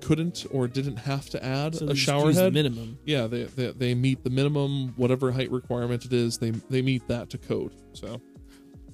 couldn't 0.05 0.45
or 0.51 0.67
didn't 0.67 0.97
have 0.97 1.29
to 1.31 1.43
add 1.43 1.75
So 1.75 1.87
a 1.87 1.95
shower 1.95 2.31
head, 2.31 2.53
minimum. 2.53 2.97
yeah, 3.05 3.27
they, 3.27 3.43
they 3.45 3.71
they 3.71 3.93
meet 3.95 4.23
the 4.23 4.29
minimum 4.29 4.93
whatever 4.95 5.31
height 5.31 5.51
requirement 5.51 6.05
it 6.05 6.13
is. 6.13 6.37
They 6.37 6.51
they 6.51 6.81
meet 6.81 7.07
that 7.07 7.29
to 7.31 7.37
code. 7.37 7.73
So, 7.93 8.21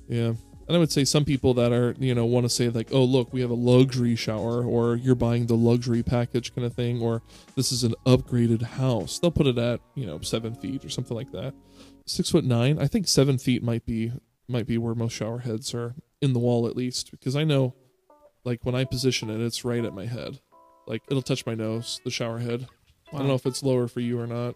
yeah. 0.08 0.34
And 0.68 0.78
I 0.78 0.80
would 0.80 0.92
say 0.92 1.04
some 1.04 1.26
people 1.26 1.54
that 1.56 1.74
are 1.74 1.96
you 2.00 2.16
know 2.16 2.26
want 2.26 2.46
to 2.46 2.50
say 2.50 2.70
like, 2.70 2.90
oh 2.94 3.04
look, 3.04 3.34
we 3.34 3.42
have 3.42 3.50
a 3.50 3.56
luxury 3.56 4.16
shower, 4.16 4.64
or 4.64 4.96
you're 4.96 5.16
buying 5.16 5.48
the 5.48 5.56
luxury 5.56 6.02
package 6.04 6.54
kind 6.56 6.66
of 6.66 6.74
thing, 6.74 7.02
or 7.02 7.22
this 7.56 7.72
is 7.74 7.84
an 7.84 7.94
upgraded 8.06 8.62
house. 8.62 9.20
They'll 9.20 9.32
put 9.32 9.48
it 9.48 9.58
at 9.58 9.82
you 9.96 10.06
know 10.06 10.20
seven 10.22 10.56
feet 10.56 10.86
or 10.86 10.90
something 10.90 11.18
like 11.18 11.32
that. 11.34 11.54
Six 12.06 12.30
foot 12.32 12.46
nine. 12.46 12.80
I 12.80 12.88
think 12.88 13.08
seven 13.08 13.38
feet 13.38 13.62
might 13.64 13.86
be 13.86 14.14
might 14.48 14.68
be 14.68 14.78
where 14.78 14.96
most 14.96 15.14
shower 15.14 15.40
heads 15.40 15.74
are 15.74 15.96
in 16.22 16.32
the 16.34 16.40
wall 16.40 16.68
at 16.68 16.76
least 16.78 17.12
because 17.12 17.36
I 17.36 17.44
know, 17.44 17.74
like 18.46 18.64
when 18.64 18.76
I 18.76 18.86
position 18.86 19.30
it, 19.30 19.42
it's 19.42 19.66
right 19.66 19.84
at 19.84 19.94
my 19.94 20.06
head. 20.06 20.40
Like 20.88 21.04
it'll 21.10 21.22
touch 21.22 21.46
my 21.46 21.56
nose, 21.56 22.02
the 22.04 22.12
shower 22.12 22.40
head. 22.40 22.68
I 23.14 23.18
don't 23.18 23.28
know 23.28 23.34
if 23.36 23.46
it's 23.46 23.62
lower 23.64 23.88
for 23.88 24.00
you 24.00 24.20
or 24.20 24.28
not. 24.28 24.56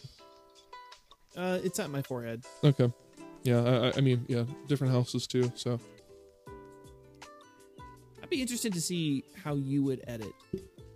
Uh, 1.35 1.59
it's 1.63 1.79
at 1.79 1.89
my 1.89 2.01
forehead. 2.01 2.43
Okay. 2.63 2.91
Yeah, 3.43 3.61
I, 3.93 3.97
I- 3.97 4.01
mean, 4.01 4.25
yeah, 4.27 4.43
different 4.67 4.93
houses 4.93 5.27
too. 5.27 5.51
So 5.55 5.79
I'd 8.23 8.29
be 8.29 8.41
interested 8.41 8.73
to 8.73 8.81
see 8.81 9.23
how 9.43 9.55
you 9.55 9.83
would 9.83 10.03
edit 10.07 10.33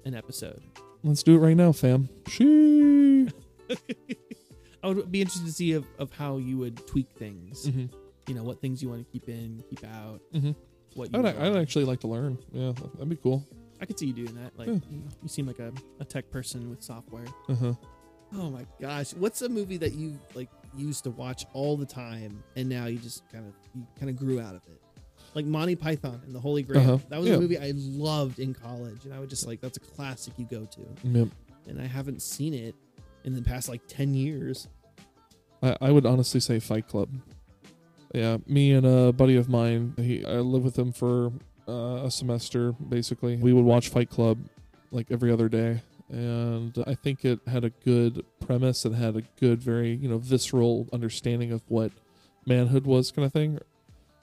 an 0.05 0.15
episode. 0.15 0.61
let's 1.03 1.21
do 1.23 1.35
it 1.35 1.39
right 1.39 1.55
now, 1.55 1.71
fam. 1.71 2.09
Shee. 2.27 3.27
I 4.83 4.87
would 4.87 5.11
be 5.11 5.21
interested 5.21 5.45
to 5.45 5.51
see 5.53 5.73
of, 5.73 5.85
of 5.99 6.11
how 6.13 6.37
you 6.37 6.57
would 6.57 6.87
tweak 6.87 7.09
things. 7.17 7.67
hmm 7.67 7.85
You 8.27 8.33
know, 8.35 8.43
what 8.43 8.61
things 8.61 8.81
you 8.81 8.89
want 8.89 9.05
to 9.05 9.11
keep 9.11 9.27
in, 9.29 9.61
keep 9.69 9.83
out. 9.85 10.21
hmm 10.31 10.51
What 10.95 11.13
you 11.13 11.19
I'd, 11.19 11.35
I'd 11.37 11.55
actually 11.57 11.85
like 11.85 11.99
to 11.99 12.07
learn. 12.07 12.37
Yeah, 12.53 12.71
that'd 12.93 13.09
be 13.09 13.17
cool. 13.17 13.45
I 13.81 13.85
could 13.85 13.97
see 13.97 14.07
you 14.07 14.13
doing 14.13 14.35
that. 14.35 14.57
Like, 14.57 14.67
Yeah. 14.67 14.73
you, 14.91 15.03
you 15.23 15.29
seem 15.29 15.47
like 15.47 15.59
a, 15.59 15.71
a 15.99 16.05
tech 16.05 16.29
person 16.31 16.69
with 16.69 16.83
software. 16.83 17.25
Uh 17.47 17.55
huh. 17.55 17.73
Oh 18.35 18.49
my 18.51 18.65
gosh, 18.79 19.13
what's 19.15 19.41
a 19.41 19.49
movie 19.49 19.77
that 19.77 19.93
you 19.93 20.19
like 20.35 20.49
used 20.77 21.03
to 21.05 21.09
watch 21.11 21.45
all 21.53 21.75
the 21.77 21.85
time, 21.85 22.43
and 22.55 22.69
now 22.69 22.85
you 22.85 22.97
just 22.99 23.27
kind 23.31 23.45
of 23.47 23.53
you 23.73 23.87
kind 23.99 24.09
of 24.09 24.15
grew 24.17 24.39
out 24.39 24.53
of 24.55 24.61
it? 24.67 24.81
Like 25.33 25.45
Monty 25.45 25.75
Python 25.75 26.21
and 26.25 26.33
the 26.35 26.39
Holy 26.39 26.61
Grail. 26.63 26.81
Uh-huh. 26.81 26.97
That 27.09 27.19
was 27.19 27.29
Yeah. 27.29 27.35
a 27.35 27.39
movie 27.39 27.57
I 27.57 27.71
loved 27.75 28.39
in 28.39 28.53
college, 28.53 29.05
and 29.05 29.13
I 29.13 29.19
would 29.19 29.29
just 29.29 29.47
like 29.47 29.61
that's 29.61 29.77
a 29.77 29.81
classic 29.81 30.33
you 30.37 30.45
go 30.45 30.65
to. 30.65 30.81
Yep. 31.03 31.27
And 31.67 31.81
I 31.81 31.85
haven't 31.87 32.21
seen 32.21 32.53
it 32.53 32.75
in 33.23 33.33
the 33.33 33.41
past 33.41 33.67
like 33.69 33.81
ten 33.87 34.13
years. 34.13 34.67
I, 35.63 35.75
I 35.81 35.91
would 35.91 36.05
honestly 36.05 36.39
say 36.39 36.59
Fight 36.59 36.87
Club. 36.87 37.09
Yeah, 38.13 38.37
me 38.47 38.71
and 38.73 38.85
a 38.85 39.11
buddy 39.11 39.35
of 39.37 39.49
mine. 39.49 39.93
He 39.97 40.23
I 40.25 40.37
lived 40.39 40.65
with 40.65 40.77
him 40.77 40.91
for 40.93 41.31
uh, 41.69 42.05
a 42.05 42.11
semester. 42.11 42.71
Basically, 42.73 43.35
we 43.37 43.53
would 43.53 43.65
watch 43.65 43.89
Fight 43.89 44.09
Club 44.09 44.39
like 44.91 45.07
every 45.11 45.31
other 45.31 45.47
day, 45.49 45.81
and 46.09 46.75
I 46.87 46.95
think 46.95 47.23
it 47.23 47.39
had 47.47 47.63
a 47.63 47.69
good 47.69 48.25
premise. 48.39 48.85
It 48.85 48.93
had 48.93 49.15
a 49.15 49.21
good, 49.39 49.61
very 49.61 49.91
you 49.93 50.09
know 50.09 50.17
visceral 50.17 50.87
understanding 50.91 51.51
of 51.51 51.61
what 51.67 51.91
manhood 52.45 52.85
was, 52.85 53.11
kind 53.11 53.25
of 53.25 53.31
thing. 53.33 53.59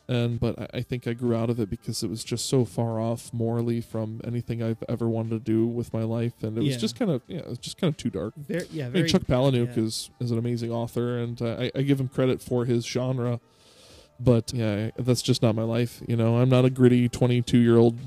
And 0.09 0.39
but 0.39 0.57
I, 0.61 0.79
I 0.79 0.83
think 0.83 1.09
I 1.09 1.15
grew 1.15 1.35
out 1.35 1.51
of 1.51 1.59
it 1.59 1.69
because 1.69 2.05
it 2.05 2.09
was 2.09 2.23
just 2.23 2.49
so 2.49 2.65
far 2.65 3.01
off 3.01 3.33
morally 3.33 3.81
from 3.81 4.21
anything 4.25 4.63
I've 4.63 4.83
ever 4.89 5.09
wanted 5.09 5.31
to 5.31 5.39
do 5.41 5.67
with 5.67 5.93
my 5.93 6.05
life, 6.05 6.45
and 6.45 6.57
it 6.57 6.61
was 6.63 6.75
Yeah. 6.75 6.77
just 6.79 6.97
kind 6.99 7.11
of 7.11 7.23
yeah, 7.27 7.39
it 7.39 7.49
was 7.49 7.59
just 7.59 7.77
kind 7.77 7.93
of 7.93 7.97
too 7.97 8.11
dark. 8.11 8.35
Very, 8.37 8.67
yeah, 8.71 8.87
I 8.87 8.91
mean. 8.91 9.07
Chuck 9.09 9.23
Palahniuk 9.23 9.77
yeah. 9.77 9.83
is 9.83 10.11
is 10.21 10.31
an 10.31 10.39
amazing 10.39 10.71
author, 10.71 11.19
and 11.19 11.41
uh, 11.43 11.57
I, 11.59 11.73
I 11.75 11.83
give 11.83 11.99
him 11.99 12.07
credit 12.09 12.41
for 12.41 12.65
his 12.67 12.87
genre. 12.87 13.41
But 14.19 14.53
yeah, 14.55 14.91
that's 14.99 15.23
just 15.23 15.43
not 15.43 15.55
my 15.55 15.63
life. 15.63 16.03
You 16.09 16.17
know, 16.17 16.37
I'm 16.39 16.49
not 16.49 16.65
a 16.65 16.71
gritty 16.71 17.09
22 17.09 17.59
year 17.59 17.77
old 17.77 17.99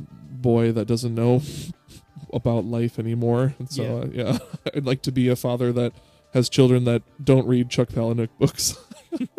boy 0.41 0.71
that 0.71 0.85
doesn't 0.87 1.13
know 1.13 1.41
about 2.33 2.65
life 2.65 2.97
anymore. 2.99 3.53
And 3.59 3.69
so 3.71 4.03
uh, 4.03 4.07
yeah, 4.11 4.37
I'd 4.75 4.85
like 4.85 5.01
to 5.03 5.11
be 5.11 5.27
a 5.29 5.35
father 5.35 5.71
that 5.73 5.93
has 6.33 6.49
children 6.49 6.83
that 6.85 7.01
don't 7.23 7.47
read 7.47 7.69
Chuck 7.69 7.89
Palahniuk 7.89 8.29
books 8.39 8.75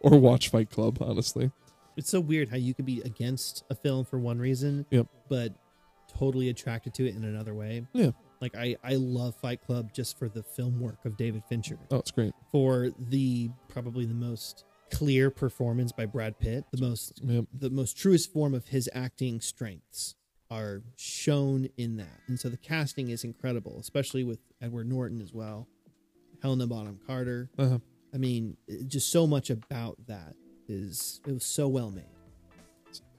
or 0.00 0.18
watch 0.18 0.48
Fight 0.48 0.70
Club. 0.70 0.98
Honestly, 1.00 1.50
It's 1.96 2.10
so 2.10 2.20
weird 2.20 2.48
how 2.50 2.56
you 2.56 2.74
could 2.74 2.86
be 2.86 3.00
against 3.02 3.64
a 3.70 3.74
film 3.74 4.04
for 4.04 4.18
one 4.18 4.38
reason, 4.38 4.86
Yep. 4.90 5.06
but 5.28 5.52
totally 6.08 6.48
attracted 6.48 6.94
to 6.94 7.06
it 7.06 7.14
in 7.14 7.24
another 7.24 7.54
way. 7.54 7.86
Yeah. 7.92 8.10
Like 8.40 8.56
I, 8.56 8.76
I 8.84 8.94
love 8.96 9.34
Fight 9.36 9.62
Club 9.64 9.92
just 9.92 10.18
for 10.18 10.28
the 10.28 10.42
film 10.42 10.80
work 10.80 10.98
of 11.04 11.16
David 11.16 11.42
Fincher. 11.48 11.78
oh, 11.90 11.96
it's 11.96 12.10
great. 12.10 12.32
For 12.52 12.90
the 12.98 13.50
probably 13.68 14.04
the 14.04 14.14
most 14.14 14.64
clear 14.90 15.30
performance 15.30 15.92
by 15.92 16.06
Brad 16.06 16.38
Pitt, 16.38 16.64
the 16.72 16.80
most 16.80 17.20
Yeah, 17.22 17.42
the 17.52 17.70
most 17.70 17.96
truest 17.96 18.32
form 18.32 18.54
of 18.54 18.68
his 18.68 18.88
acting 18.94 19.40
strengths 19.40 20.14
are 20.50 20.82
shown 20.96 21.68
in 21.76 21.96
that. 21.96 22.20
And 22.28 22.38
so 22.38 22.48
the 22.48 22.56
casting 22.56 23.08
is 23.08 23.24
incredible, 23.24 23.78
especially 23.80 24.22
with 24.24 24.38
Edward 24.60 24.88
Norton 24.88 25.20
as 25.20 25.32
well. 25.32 25.66
Helena 26.42 26.66
Bonham 26.66 27.00
Carter. 27.06 27.50
uh-huh. 27.58 27.78
I 28.12 28.16
mean, 28.18 28.56
just 28.86 29.10
so 29.10 29.26
much 29.26 29.50
about 29.50 29.96
that 30.06 30.36
is 30.68 31.20
it 31.26 31.32
was 31.32 31.44
so 31.44 31.66
well 31.66 31.90
made. 31.90 32.04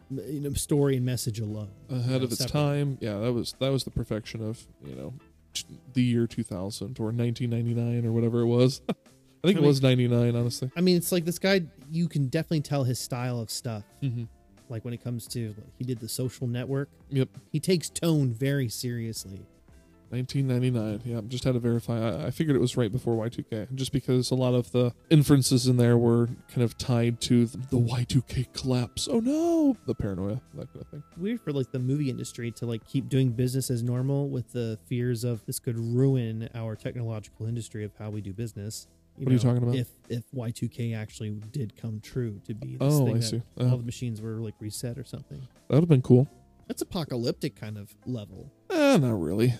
you 0.09 0.39
know, 0.39 0.53
story 0.53 0.95
and 0.95 1.05
message 1.05 1.39
alone. 1.39 1.71
ahead 1.89 2.05
you 2.05 2.11
know, 2.11 2.15
of 2.17 2.23
its 2.31 2.37
separate. 2.37 2.53
time. 2.53 2.97
Yeah, 3.01 3.17
that 3.17 3.33
was 3.33 3.55
that 3.59 3.71
was 3.71 3.83
the 3.83 3.91
perfection 3.91 4.41
of 4.41 4.65
you 4.85 4.95
know 4.95 5.13
the 5.93 6.03
year 6.03 6.27
2000 6.27 6.99
or 6.99 7.05
1999 7.11 8.05
or 8.05 8.13
whatever 8.13 8.41
it 8.41 8.45
was. 8.45 8.81
I 9.45 9.47
think 9.47 9.57
I 9.57 9.59
it 9.59 9.61
mean- 9.61 9.67
was 9.67 9.81
99, 9.81 10.35
honestly. 10.35 10.71
I 10.75 10.81
mean, 10.81 10.97
it's 10.97 11.11
like 11.11 11.25
this 11.25 11.39
guy. 11.39 11.61
You 11.91 12.07
can 12.07 12.27
definitely 12.27 12.61
tell 12.61 12.83
his 12.83 12.99
style 12.99 13.39
of 13.39 13.49
stuff. 13.51 13.83
Mm-hmm. 14.01 14.23
Like 14.69 14.83
when 14.83 14.93
it 14.93 15.03
comes 15.03 15.27
to 15.27 15.53
he 15.77 15.83
did 15.85 15.99
the 15.99 16.09
Social 16.09 16.47
Network. 16.47 16.89
Yep, 17.09 17.29
He 17.51 17.59
takes 17.59 17.89
tone 17.89 18.33
very 18.33 18.67
seriously. 18.69 19.45
1999. 20.09 21.01
Yeah, 21.03 21.21
just 21.27 21.43
had 21.43 21.53
to 21.53 21.59
verify. 21.59 21.99
I, 21.99 22.27
I 22.27 22.31
figured 22.31 22.55
it 22.55 22.59
was 22.59 22.77
right 22.77 22.91
before 22.91 23.15
Y2K, 23.27 23.73
just 23.75 23.91
because 23.91 24.31
a 24.31 24.35
lot 24.35 24.53
of 24.53 24.71
the 24.71 24.93
inferences 25.09 25.67
in 25.67 25.77
there 25.77 25.97
were 25.97 26.27
kind 26.49 26.61
of 26.63 26.77
tied 26.77 27.19
to 27.21 27.45
the, 27.47 27.57
the 27.57 27.77
Y2K 27.79 28.53
collapse. 28.53 29.07
Oh 29.11 29.19
no, 29.19 29.75
the 29.85 29.95
paranoia, 29.95 30.41
that 30.53 30.71
kind 30.71 30.81
of 30.81 30.87
thing. 30.89 31.03
Weird 31.17 31.41
for 31.41 31.51
like 31.51 31.71
the 31.71 31.79
movie 31.79 32.09
industry 32.09 32.51
to 32.51 32.65
like 32.65 32.85
keep 32.85 33.09
doing 33.09 33.31
business 33.31 33.69
as 33.69 33.83
normal 33.83 34.29
with 34.29 34.51
the 34.51 34.77
fears 34.85 35.23
of 35.23 35.45
this 35.45 35.59
could 35.59 35.77
ruin 35.77 36.49
our 36.53 36.75
technological 36.75 37.45
industry 37.47 37.83
of 37.83 37.91
how 37.97 38.09
we 38.09 38.21
do 38.21 38.31
business. 38.33 38.87
What 39.17 39.29
are 39.29 39.33
you 39.33 39.39
talking 39.39 39.63
about? 39.63 39.75
If 39.75 39.89
if 40.09 40.23
Y2K 40.35 40.95
actually 40.95 41.31
did 41.51 41.75
come 41.77 41.99
true 42.01 42.39
to 42.45 42.53
be 42.53 42.75
this 42.77 42.93
Oh, 42.93 43.05
thing 43.05 43.15
I 43.15 43.19
that 43.19 43.23
see. 43.23 43.41
all 43.59 43.65
Uh, 43.67 43.77
the 43.77 43.83
machines 43.83 44.21
were 44.21 44.41
like 44.41 44.53
reset 44.59 44.97
or 44.97 45.03
something. 45.05 45.39
that 45.39 45.73
would 45.75 45.83
have 45.83 45.89
been 45.89 46.01
cool. 46.01 46.27
That's 46.67 46.81
apocalyptic 46.81 47.55
kind 47.55 47.77
of 47.77 47.95
level. 48.05 48.51
Eh, 48.69 48.97
not 48.97 49.19
really. 49.19 49.53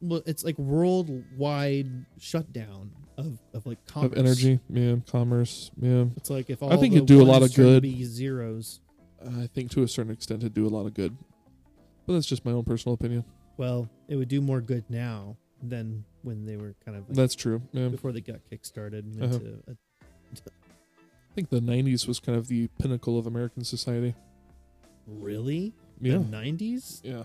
Well, 0.00 0.22
it's 0.26 0.44
like 0.44 0.56
worldwide 0.58 2.06
shutdown 2.18 2.92
of, 3.16 3.38
of 3.52 3.66
like 3.66 3.84
commerce. 3.86 4.12
Of 4.12 4.18
energy, 4.18 4.60
yeah, 4.70 4.96
commerce, 5.10 5.70
yeah. 5.80 6.04
It's 6.16 6.30
like 6.30 6.48
if 6.50 6.62
all 6.62 6.72
I 6.72 6.76
think 6.76 6.92
the 6.92 6.98
it'd 6.98 7.08
do 7.08 7.20
a 7.20 7.24
lot 7.24 7.42
of 7.42 7.52
good. 7.54 7.82
Be 7.82 8.04
zeros. 8.04 8.80
I 9.26 9.48
think 9.48 9.70
to 9.72 9.82
a 9.82 9.88
certain 9.88 10.12
extent 10.12 10.42
it'd 10.42 10.54
do 10.54 10.66
a 10.66 10.68
lot 10.70 10.86
of 10.86 10.94
good. 10.94 11.16
But 12.06 12.12
that's 12.14 12.26
just 12.26 12.44
my 12.44 12.52
own 12.52 12.62
personal 12.64 12.94
opinion. 12.94 13.24
Well, 13.56 13.90
it 14.06 14.14
would 14.16 14.28
do 14.28 14.40
more 14.40 14.60
good 14.60 14.84
now 14.88 15.36
than 15.62 16.04
when 16.22 16.44
they 16.46 16.56
were 16.56 16.74
kind 16.84 16.96
of 16.96 17.08
like 17.08 17.16
That's 17.16 17.34
true. 17.34 17.62
Yeah. 17.72 17.88
before 17.88 18.12
they 18.12 18.20
got 18.20 18.40
kickstarted 18.50 19.14
Uh-huh. 19.22 19.34
into 19.34 19.58
a, 19.68 19.72
I 19.72 21.34
think 21.34 21.50
the 21.50 21.60
90s 21.60 22.06
was 22.08 22.18
kind 22.20 22.36
of 22.36 22.48
the 22.48 22.68
pinnacle 22.80 23.18
of 23.18 23.26
American 23.26 23.64
society. 23.64 24.14
really 25.06 25.72
Yeah. 26.00 26.18
the 26.18 26.24
nineties. 26.24 27.00
Yeah. 27.04 27.24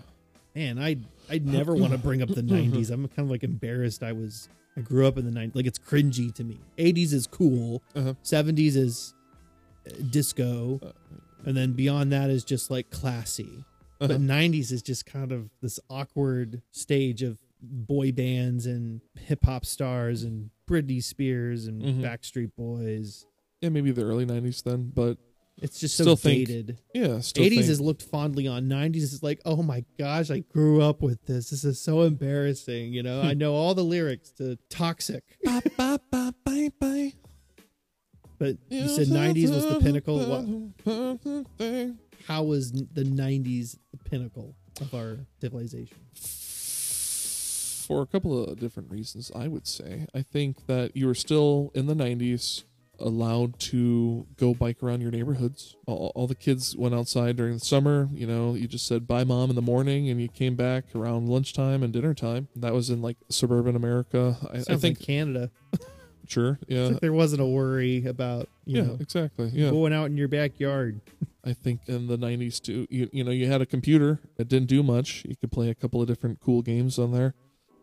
Man, 0.54 0.78
I 0.78 0.96
I 1.28 1.38
never 1.38 1.74
want 1.74 1.92
to 1.92 1.98
bring 1.98 2.22
up 2.22 2.28
the 2.28 2.42
nineties. 2.56 2.90
I'm 2.90 3.06
kind 3.08 3.26
of 3.26 3.30
like 3.30 3.42
embarrassed. 3.44 4.02
I 4.02 4.12
was 4.12 4.48
I 4.76 4.80
grew 4.80 5.06
up 5.06 5.18
in 5.18 5.24
the 5.24 5.30
nineties. 5.30 5.54
Like 5.56 5.66
it's 5.66 5.78
cringy 5.78 6.32
to 6.34 6.44
me. 6.44 6.58
Eighties 6.78 7.12
is 7.12 7.26
cool. 7.26 7.82
Uh-huh. 7.94 8.14
Seventies 8.22 8.76
is 8.76 9.14
uh, 9.86 9.90
disco, 10.10 10.80
Uh, 10.82 10.92
and 11.44 11.56
then 11.56 11.72
beyond 11.72 12.10
that 12.12 12.30
is 12.30 12.44
just 12.44 12.70
like 12.70 12.90
classy. 12.90 13.64
Uh-huh. 14.00 14.08
But 14.08 14.20
nineties 14.20 14.72
is 14.72 14.80
just 14.82 15.06
kind 15.06 15.30
of 15.32 15.50
this 15.60 15.78
awkward 15.90 16.62
stage 16.70 17.22
of 17.22 17.38
boy 17.70 18.12
bands 18.12 18.66
and 18.66 19.00
hip 19.18 19.44
hop 19.44 19.64
stars 19.66 20.22
and 20.22 20.50
Britney 20.68 21.02
Spears 21.02 21.66
and 21.66 21.82
Mhm. 21.82 22.00
Backstreet 22.02 22.50
Boys. 22.56 23.26
yeah, 23.60 23.68
maybe 23.70 23.90
the 23.92 24.02
early 24.04 24.24
90s 24.26 24.62
then, 24.62 24.90
but 24.94 25.18
It's 25.62 25.78
just 25.78 25.96
so 25.96 26.02
Still 26.02 26.16
think- 26.16 26.48
dated. 26.48 26.78
yeah, 26.94 27.20
still 27.20 27.44
80s 27.44 27.58
think, 27.60 27.70
is 27.70 27.80
looked 27.80 28.02
fondly 28.02 28.48
on 28.48 28.66
90s 28.68 29.12
is 29.12 29.22
like 29.22 29.40
oh 29.44 29.62
my 29.62 29.84
gosh 29.96 30.28
i 30.28 30.40
grew 30.40 30.82
up 30.82 31.00
with 31.00 31.24
this 31.26 31.50
this 31.50 31.62
is 31.62 31.78
so 31.80 32.02
embarrassing 32.02 32.92
you 32.92 33.04
know 33.04 33.20
i 33.22 33.34
know 33.34 33.54
all 33.54 33.72
the 33.72 33.84
lyrics 33.84 34.30
to 34.32 34.56
toxic 34.68 35.22
Ba, 35.44 35.62
ba, 35.76 36.00
ba, 36.10 36.34
bye, 36.44 36.70
bye. 36.80 37.12
but 38.36 38.56
you 38.68 38.88
said 38.88 39.06
90s 39.06 39.50
was 39.54 39.64
the 39.68 39.78
pinnacle 39.80 40.18
what, 40.26 40.44
how 42.26 42.42
was 42.42 42.72
the 42.72 43.04
90s 43.04 43.78
the 43.92 43.98
pinnacle 44.10 44.56
of 44.80 44.92
our 44.92 45.18
civilization 45.40 45.96
For 47.86 48.02
a 48.02 48.06
couple 48.06 48.44
of 48.44 48.58
different 48.58 48.90
reasons, 48.90 49.30
I 49.34 49.48
would 49.48 49.66
say. 49.66 50.06
I 50.14 50.22
think 50.22 50.66
that 50.66 50.96
you 50.96 51.06
were 51.06 51.14
still 51.14 51.70
in 51.74 51.86
the 51.86 51.94
90s 51.94 52.64
allowed 53.00 53.58
to 53.58 54.26
go 54.36 54.54
bike 54.54 54.82
around 54.82 55.00
your 55.00 55.10
neighborhoods. 55.10 55.76
All, 55.86 56.12
all 56.14 56.26
the 56.26 56.34
kids 56.34 56.76
went 56.76 56.94
outside 56.94 57.36
during 57.36 57.54
the 57.54 57.64
summer. 57.64 58.08
You 58.12 58.26
know, 58.26 58.54
you 58.54 58.68
just 58.68 58.86
said 58.86 59.06
bye, 59.06 59.24
mom, 59.24 59.50
in 59.50 59.56
the 59.56 59.62
morning, 59.62 60.08
and 60.08 60.20
you 60.20 60.28
came 60.28 60.54
back 60.54 60.84
around 60.94 61.28
lunchtime 61.28 61.82
and 61.82 61.92
dinner 61.92 62.14
time. 62.14 62.48
That 62.56 62.72
was 62.72 62.90
in 62.90 63.02
like 63.02 63.16
suburban 63.28 63.76
America. 63.76 64.36
I, 64.52 64.58
I 64.58 64.76
think, 64.76 64.98
like 64.98 65.00
canada 65.00 65.50
sure, 66.28 66.58
yeah, 66.68 66.86
like 66.86 67.00
there 67.00 67.12
wasn't 67.12 67.42
a 67.42 67.46
worry 67.46 68.06
about 68.06 68.48
you 68.64 68.78
yeah, 68.78 68.82
know 68.84 68.96
exactly, 69.00 69.50
yeah. 69.52 69.70
going 69.70 69.92
out 69.92 70.06
in 70.06 70.16
your 70.16 70.28
backyard 70.28 71.00
I 71.44 71.52
think 71.52 71.82
in 71.86 72.06
the 72.06 72.16
90s 72.16 72.60
too. 72.60 72.86
You, 72.90 73.08
you 73.12 73.22
know, 73.22 73.30
you 73.30 73.46
had 73.46 73.60
a 73.60 73.66
computer. 73.66 74.20
It 74.38 74.48
didn't 74.48 74.68
do 74.68 74.82
much. 74.82 75.24
You 75.28 75.36
could 75.36 75.52
play 75.52 75.68
a 75.68 75.74
couple 75.74 76.00
of 76.00 76.08
different 76.08 76.40
cool 76.40 76.62
games 76.62 76.98
on 76.98 77.12
there, 77.12 77.34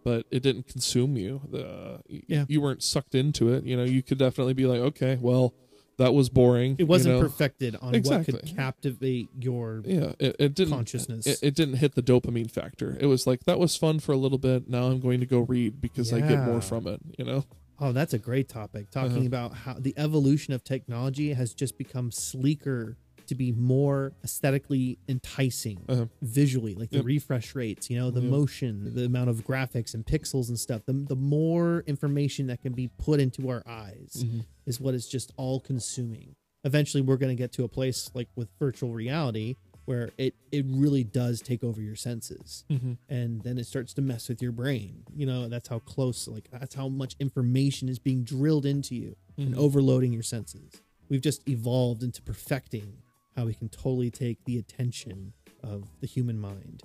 but 0.03 0.25
it 0.31 0.41
didn't 0.43 0.67
consume 0.67 1.17
you. 1.17 1.41
The 1.49 2.01
Yeah. 2.27 2.45
you 2.47 2.61
weren't 2.61 2.83
sucked 2.83 3.15
into 3.15 3.53
it. 3.53 3.63
You 3.65 3.77
know, 3.77 3.83
you 3.83 4.01
could 4.03 4.17
definitely 4.17 4.53
be 4.53 4.65
like, 4.65 4.79
okay, 4.79 5.17
well, 5.21 5.53
that 5.97 6.13
was 6.13 6.29
boring. 6.29 6.75
it 6.79 6.85
wasn't 6.87 7.15
you 7.15 7.21
know? 7.21 7.27
perfected 7.27 7.75
on 7.81 7.93
Exactly. 7.93 8.33
what 8.33 8.41
could 8.43 8.55
captivate 8.55 9.29
your 9.39 9.83
Yeah, 9.85 10.13
it, 10.19 10.35
it 10.39 10.53
didn't 10.55 10.73
consciousness 10.73 11.27
It, 11.27 11.39
it 11.43 11.55
didn't 11.55 11.75
hit 11.75 11.93
the 11.95 12.01
dopamine 12.01 12.49
factor. 12.49 12.97
It 12.99 13.05
was 13.05 13.27
like 13.27 13.43
that 13.45 13.59
was 13.59 13.75
fun 13.75 13.99
for 13.99 14.11
a 14.11 14.17
little 14.17 14.39
bit. 14.39 14.67
Now 14.67 14.85
I'm 14.87 14.99
going 14.99 15.19
to 15.19 15.25
go 15.27 15.41
read 15.41 15.79
because 15.79 16.11
I 16.11 16.21
get 16.21 16.39
more 16.43 16.61
from 16.61 16.87
it. 16.87 16.99
You 17.19 17.25
know, 17.25 17.45
Oh, 17.83 17.91
that's 17.91 18.13
a 18.13 18.19
great 18.19 18.47
topic. 18.47 18.91
Talking 18.91 19.17
Uh-huh. 19.17 19.25
about 19.25 19.53
how 19.53 19.73
the 19.79 19.93
evolution 19.97 20.53
of 20.53 20.63
technology 20.63 21.33
has 21.33 21.53
just 21.53 21.77
become 21.79 22.11
sleeker 22.11 22.97
to 23.31 23.35
be 23.35 23.53
more 23.53 24.11
aesthetically 24.25 24.99
enticing 25.07 25.79
Uh-huh. 25.87 26.05
visually, 26.21 26.75
like 26.75 26.89
the 26.89 26.97
Yep. 26.97 27.05
refresh 27.05 27.55
rates, 27.55 27.89
you 27.89 27.97
know, 27.97 28.11
the 28.11 28.19
Yep. 28.21 28.29
motion, 28.29 28.93
the 28.93 29.05
amount 29.05 29.29
of 29.29 29.45
graphics 29.47 29.93
and 29.93 30.05
pixels 30.05 30.49
and 30.49 30.59
stuff. 30.59 30.85
The, 30.85 30.91
the 30.93 31.15
more 31.15 31.83
information 31.87 32.47
that 32.47 32.61
can 32.61 32.73
be 32.73 32.89
put 32.97 33.21
into 33.21 33.47
our 33.49 33.63
eyes 33.65 34.23
Mhm. 34.25 34.45
is 34.65 34.81
what 34.81 34.93
is 34.93 35.07
just 35.07 35.31
all 35.37 35.61
consuming. 35.61 36.35
Eventually, 36.65 37.01
we're 37.01 37.15
going 37.17 37.35
to 37.35 37.41
get 37.41 37.53
to 37.53 37.63
a 37.63 37.69
place 37.69 38.11
like 38.13 38.27
with 38.35 38.49
virtual 38.59 38.93
reality 38.93 39.55
where 39.85 40.11
it, 40.17 40.35
it 40.51 40.65
really 40.67 41.03
does 41.03 41.41
take 41.41 41.63
over 41.63 41.81
your 41.81 41.95
senses 41.95 42.65
Mhm. 42.69 42.97
and 43.09 43.41
then 43.43 43.57
it 43.57 43.65
starts 43.65 43.93
to 43.93 44.01
mess 44.01 44.27
with 44.29 44.41
your 44.41 44.51
brain. 44.51 45.03
You 45.15 45.25
know, 45.25 45.47
that's 45.47 45.69
how 45.69 45.79
close, 45.79 46.27
like, 46.27 46.49
that's 46.51 46.75
how 46.75 46.87
much 46.89 47.15
information 47.19 47.87
is 47.89 47.97
being 47.97 48.23
drilled 48.23 48.65
into 48.65 48.93
you 48.93 49.15
and 49.37 49.55
Mhm. 49.55 49.57
overloading 49.57 50.11
your 50.13 50.21
senses. 50.23 50.81
We've 51.09 51.21
just 51.21 51.47
evolved 51.49 52.03
into 52.03 52.21
perfecting 52.21 52.97
how 53.35 53.45
we 53.45 53.53
can 53.53 53.69
totally 53.69 54.11
take 54.11 54.43
the 54.45 54.57
attention 54.57 55.33
of 55.63 55.87
the 56.01 56.07
human 56.07 56.39
mind. 56.39 56.83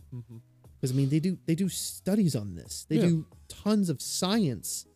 Because 0.81 0.93
I 0.93 0.95
mean, 0.95 1.09
they 1.09 1.21
do 1.21 1.39
they 1.47 1.55
do 1.55 1.69
studies 1.69 2.37
on 2.37 2.55
this. 2.55 2.87
They 2.89 2.97
Yeah. 2.97 3.09
do 3.09 3.27
tons 3.49 3.89
of 3.89 4.01
science 4.03 4.87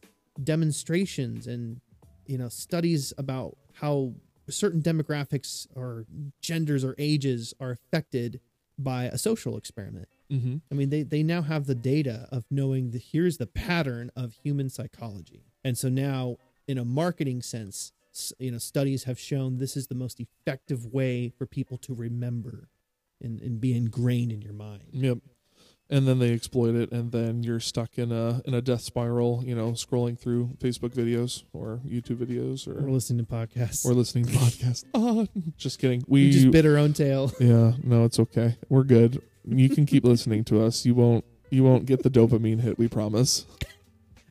demonstrations 0.42 1.46
and 1.46 1.80
you 2.26 2.38
know 2.38 2.48
studies 2.48 3.12
about 3.18 3.56
how 3.74 4.14
certain 4.48 4.82
demographics 4.82 5.66
or 5.76 6.06
genders 6.42 6.82
or 6.84 6.94
ages 6.98 7.54
are 7.60 7.70
affected 7.70 8.40
by 8.78 9.04
a 9.04 9.16
social 9.18 9.56
experiment. 9.56 10.08
Mhm. 10.30 10.60
I 10.70 10.74
mean, 10.74 10.90
they, 10.90 11.02
they 11.04 11.22
now 11.22 11.42
have 11.42 11.66
the 11.66 11.74
data 11.74 12.26
of 12.32 12.44
knowing 12.50 12.90
that 12.90 13.02
here's 13.12 13.36
the 13.38 13.46
pattern 13.46 14.10
of 14.16 14.32
human 14.42 14.68
psychology. 14.68 15.44
And 15.62 15.76
so 15.78 15.88
now, 15.88 16.36
in 16.66 16.78
a 16.78 16.84
marketing 16.84 17.42
sense, 17.42 17.92
you 18.38 18.50
know, 18.50 18.58
studies 18.58 19.04
have 19.04 19.18
shown 19.18 19.58
this 19.58 19.76
is 19.76 19.86
the 19.86 19.94
most 19.94 20.20
effective 20.20 20.86
way 20.86 21.28
for 21.36 21.46
people 21.46 21.78
to 21.78 21.94
remember 21.94 22.68
and, 23.22 23.40
and 23.40 23.60
be 23.60 23.76
ingrained 23.76 24.32
in 24.32 24.42
your 24.42 24.52
mind. 24.52 24.84
Yep. 24.92 25.18
And 25.92 26.06
then 26.06 26.20
they 26.20 26.32
exploit 26.32 26.76
it, 26.76 26.92
and 26.92 27.10
then 27.10 27.42
you're 27.42 27.58
stuck 27.58 27.98
in 27.98 28.12
a 28.12 28.40
in 28.44 28.54
a 28.54 28.62
death 28.62 28.82
spiral. 28.82 29.42
You 29.44 29.56
know, 29.56 29.72
scrolling 29.72 30.16
through 30.16 30.50
Facebook 30.58 30.90
videos 30.94 31.42
or 31.52 31.80
YouTube 31.84 32.18
videos 32.18 32.68
Or 32.68 32.86
or 32.86 32.90
listening 32.92 33.26
to 33.26 33.32
podcasts. 33.32 33.84
or 33.84 33.92
listening 33.92 34.26
to 34.26 34.32
podcasts. 34.32 34.84
Oh, 34.94 35.26
just 35.56 35.80
kidding. 35.80 36.04
We 36.06 36.26
we 36.26 36.30
just 36.30 36.50
bit 36.52 36.64
our 36.64 36.76
own 36.78 36.92
tail. 36.92 37.32
yeah, 37.40 37.72
no, 37.82 38.04
it's 38.04 38.20
okay. 38.20 38.56
We're 38.68 38.84
good. 38.84 39.20
You 39.44 39.68
can 39.68 39.84
keep 39.84 40.04
listening 40.04 40.44
to 40.44 40.62
us. 40.62 40.86
You 40.86 40.94
won't 40.94 41.24
you 41.50 41.64
won't 41.64 41.86
get 41.86 42.04
the 42.04 42.10
dopamine 42.10 42.60
hit. 42.60 42.78
We 42.78 42.86
promise. 42.86 43.44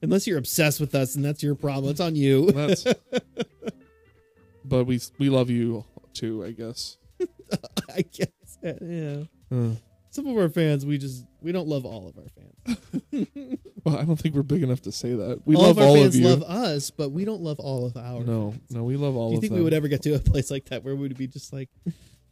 Unless 0.01 0.27
you're 0.27 0.37
obsessed 0.37 0.79
with 0.79 0.95
us 0.95 1.15
and 1.15 1.23
that's 1.25 1.43
your 1.43 1.55
problem. 1.55 1.91
It's 1.91 1.99
on 1.99 2.15
you. 2.15 2.51
That's. 2.51 2.85
but 4.65 4.85
we 4.85 4.99
we 5.17 5.29
love 5.29 5.49
you 5.49 5.83
too. 6.13 6.43
I 6.43 6.51
guess. 6.51 6.97
I 7.95 8.01
guess. 8.01 8.29
Yeah. 8.63 9.23
Uh, 9.51 9.71
Some 10.11 10.27
of 10.27 10.37
our 10.37 10.49
fans, 10.49 10.85
we 10.85 10.97
just, 10.97 11.25
we 11.41 11.51
don't 11.51 11.67
love 11.67 11.85
all 11.85 12.07
of 12.07 12.17
our 12.17 12.29
fans. 12.29 12.87
well, 13.83 13.97
I 13.97 14.03
don't 14.05 14.17
think 14.17 14.35
we're 14.35 14.43
big 14.43 14.63
enough 14.63 14.81
to 14.83 14.91
say 14.91 15.13
that. 15.13 15.41
We 15.45 15.55
all 15.55 15.63
love 15.63 15.77
of 15.77 15.83
our 15.83 15.89
all 15.89 15.95
fans 15.95 16.15
of 16.15 16.21
you. 16.21 16.27
love 16.27 16.43
us, 16.43 16.91
but 16.91 17.09
we 17.09 17.25
don't 17.25 17.41
love 17.41 17.59
all 17.59 17.85
of 17.85 17.95
our 17.97 18.23
no, 18.23 18.53
no, 18.69 18.83
we 18.83 18.95
love 18.95 19.15
all 19.15 19.29
Do 19.29 19.35
you 19.35 19.41
think 19.41 19.51
them. 19.51 19.59
we 19.59 19.63
would 19.63 19.73
ever 19.73 19.87
get 19.87 20.01
to 20.03 20.13
a 20.15 20.19
place 20.19 20.51
like 20.51 20.65
that 20.65 20.83
where 20.83 20.95
we 20.95 21.01
would 21.03 21.17
be 21.17 21.27
just 21.27 21.51
like 21.53 21.69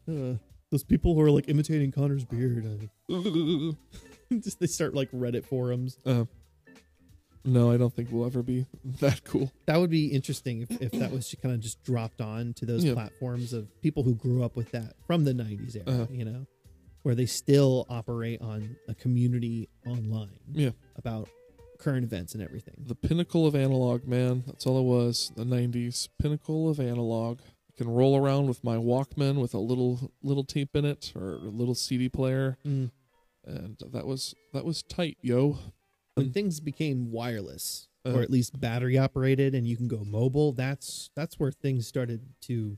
uh, 0.10 0.34
those 0.72 0.84
people 0.84 1.16
who 1.16 1.22
are 1.22 1.32
like 1.32 1.50
imitating 1.50 1.92
Connor's 1.92 2.26
beard? 2.26 2.90
uh, 3.12 3.72
just 4.40 4.60
they 4.60 4.68
start 4.68 4.94
like 4.94 5.10
Reddit 5.12 5.46
forums. 5.46 5.98
Uh, 6.06 6.26
No, 7.46 7.72
I 7.72 7.78
don't 7.78 7.94
think 7.94 8.10
we'll 8.12 8.26
ever 8.26 8.44
be 8.44 8.66
that 9.00 9.24
cool. 9.24 9.52
That 9.66 9.78
would 9.80 9.90
be 9.90 10.08
interesting 10.08 10.62
if, 10.62 10.72
if 10.82 10.92
that 10.94 11.12
was 11.12 11.34
kind 11.42 11.54
of 11.56 11.62
just 11.62 11.82
dropped 11.84 12.20
on 12.22 12.54
to 12.56 12.66
those 12.66 12.84
Yeah. 12.84 12.94
platforms 12.94 13.54
of 13.54 13.68
people 13.82 14.04
who 14.04 14.16
grew 14.16 14.44
up 14.44 14.56
with 14.56 14.72
that 14.72 14.96
from 15.06 15.24
the 15.24 15.34
90s 15.34 15.76
era, 15.76 15.84
Uh-huh. 15.88 16.08
you 16.12 16.26
know, 16.26 16.46
where 17.04 17.16
they 17.16 17.26
still 17.26 17.86
operate 17.90 18.42
on 18.42 18.76
a 18.90 18.94
community 18.96 19.70
online 19.86 20.40
Yeah. 20.52 20.72
about 20.98 21.30
current 21.80 22.04
events 22.04 22.34
and 22.34 22.42
everything. 22.44 22.74
The 22.86 22.96
pinnacle 22.96 23.46
of 23.46 23.56
analog, 23.56 24.06
man. 24.08 24.44
That's 24.48 24.66
all 24.66 24.80
it 24.80 24.84
was. 24.84 25.32
The 25.36 25.46
90s. 25.46 26.10
Pinnacle 26.20 26.70
of 26.70 26.80
analog. 26.80 27.40
I 27.70 27.78
can 27.78 27.88
roll 27.88 28.18
around 28.18 28.48
with 28.48 28.64
my 28.64 28.76
Walkman 28.78 29.40
with 29.40 29.54
a 29.54 29.60
little 29.60 30.12
little 30.24 30.44
tape 30.44 30.76
in 30.76 30.84
it 30.86 31.14
or 31.16 31.36
a 31.36 31.50
little 31.50 31.76
CD 31.76 32.10
player 32.10 32.58
Mm. 32.66 32.90
and 33.46 33.78
that 33.92 34.08
was 34.08 34.34
that 34.54 34.66
was 34.66 34.82
tight, 34.82 35.18
yo. 35.22 35.60
When 36.18 36.32
things 36.32 36.60
became 36.60 37.12
wireless 37.12 37.88
Uh, 38.06 38.14
or 38.14 38.22
at 38.22 38.30
least 38.30 38.60
battery 38.60 38.98
operated 38.98 39.54
and 39.54 39.68
you 39.68 39.76
can 39.76 39.88
go 39.88 40.04
mobile, 40.04 40.52
that's 40.54 41.10
that's 41.16 41.40
where 41.40 41.52
things 41.52 41.88
started 41.88 42.22
to 42.42 42.78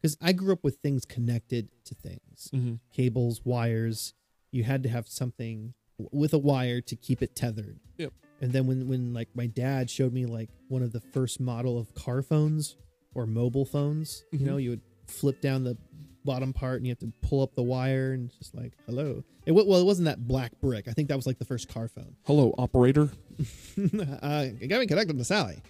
because 0.00 0.16
I 0.20 0.32
grew 0.32 0.52
up 0.54 0.64
with 0.64 0.76
things 0.76 1.04
connected 1.04 1.68
to 1.84 1.94
things. 1.94 2.48
Mhm. 2.54 2.80
cables, 2.92 3.44
wires. 3.44 4.14
You 4.52 4.64
had 4.64 4.82
to 4.84 4.88
have 4.88 5.06
something 5.08 5.74
with 6.10 6.32
a 6.32 6.38
wire 6.38 6.80
to 6.80 6.96
keep 6.96 7.22
it 7.22 7.36
tethered. 7.36 7.78
Yep. 7.98 8.12
And 8.40 8.52
then 8.52 8.66
when 8.66 8.88
when 8.88 9.12
like 9.12 9.34
my 9.36 9.46
dad 9.46 9.90
showed 9.90 10.12
me 10.12 10.24
like 10.26 10.48
one 10.68 10.82
of 10.82 10.92
the 10.92 11.00
first 11.00 11.40
model 11.40 11.78
of 11.78 11.92
car 11.94 12.22
phones 12.22 12.76
or 13.14 13.26
mobile 13.26 13.64
phones, 13.66 14.24
Mhm. 14.32 14.40
you 14.40 14.46
know, 14.46 14.56
you 14.56 14.70
would 14.70 14.80
flip 15.06 15.40
down 15.40 15.64
the 15.64 15.76
bottom 16.24 16.52
part 16.52 16.76
and 16.76 16.86
you 16.86 16.90
have 16.90 16.98
to 16.98 17.12
pull 17.26 17.42
up 17.42 17.54
the 17.54 17.62
wire 17.62 18.12
and 18.12 18.28
it's 18.28 18.36
just 18.38 18.54
like 18.54 18.72
hello. 18.86 19.22
It 19.46 19.52
well, 19.52 19.80
it 19.80 19.84
wasn't 19.84 20.06
that 20.06 20.26
black 20.28 20.52
brick. 20.60 20.86
I 20.88 20.92
think 20.92 21.08
that 21.08 21.16
was 21.16 21.26
like 21.26 21.38
the 21.38 21.44
first 21.44 21.68
car 21.68 21.88
phone. 21.88 22.14
Hello, 22.24 22.54
operator. 22.58 23.10
uh, 24.22 24.46
got 24.68 24.80
me 24.80 24.86
connected 24.86 25.16
to 25.18 25.24
Sally. 25.24 25.62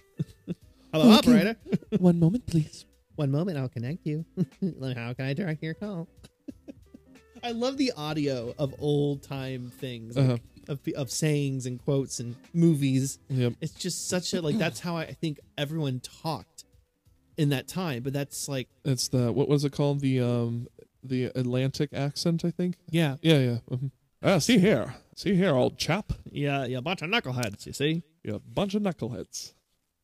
hello, 0.93 1.17
Okay. 1.17 1.31
operator. 1.31 1.55
One 1.99 2.19
moment, 2.19 2.45
please. 2.47 2.85
One 3.15 3.31
moment, 3.31 3.57
I'll 3.57 3.69
connect 3.69 4.05
you. 4.05 4.25
How 4.61 5.13
can 5.13 5.25
I 5.25 5.33
direct 5.33 5.61
your 5.63 5.73
call? 5.73 6.07
I 7.43 7.51
love 7.51 7.77
the 7.77 7.91
audio 7.97 8.53
of 8.59 8.73
old 8.79 9.23
time 9.23 9.71
things, 9.79 10.15
like, 10.15 10.25
Uh-huh. 10.25 10.37
of, 10.73 10.79
of 10.95 11.11
sayings 11.11 11.65
and 11.65 11.83
quotes 11.83 12.19
and 12.19 12.35
movies. 12.53 13.17
Yep. 13.29 13.53
It's 13.61 13.73
just 13.73 14.07
such 14.09 14.33
a 14.33 14.41
like. 14.41 14.57
That's 14.57 14.79
how 14.79 14.95
I 14.97 15.13
think 15.13 15.39
everyone 15.57 16.01
talked 16.01 16.50
in 17.41 17.49
that 17.49 17.67
time. 17.67 18.03
But 18.03 18.13
that's 18.13 18.47
like, 18.47 18.67
It's 18.85 19.07
the 19.07 19.31
what 19.31 19.47
was 19.49 19.63
it 19.65 19.71
called? 19.73 19.99
The 20.01 20.19
um 20.21 20.67
the 21.03 21.25
Atlantic 21.35 21.89
accent, 21.93 22.45
I 22.45 22.51
think. 22.51 22.75
yeah, 22.89 23.15
Yeah, 23.21 23.39
yeah. 23.39 23.57
mhm. 23.69 23.91
Ah, 24.23 24.37
see 24.37 24.59
here. 24.59 24.93
See 25.15 25.33
here, 25.35 25.55
old 25.55 25.77
chap. 25.77 26.13
yeah, 26.31 26.65
yeah, 26.65 26.77
a 26.77 26.81
bunch 26.81 27.01
of 27.01 27.09
knuckleheads. 27.09 27.65
You 27.65 27.73
see 27.73 28.03
You 28.23 28.39
bunch 28.53 28.75
of 28.75 28.83
knuckleheads. 28.83 29.53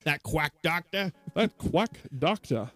that 0.06 0.23
quack 0.23 0.54
doctor? 0.63 1.12
That 1.36 1.58
quack 1.60 2.00
doctor 2.17 2.71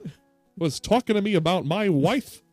was 0.57 0.79
talking 0.79 1.15
to 1.15 1.21
me 1.21 1.33
about 1.33 1.65
my 1.65 1.89
wife 1.89 2.43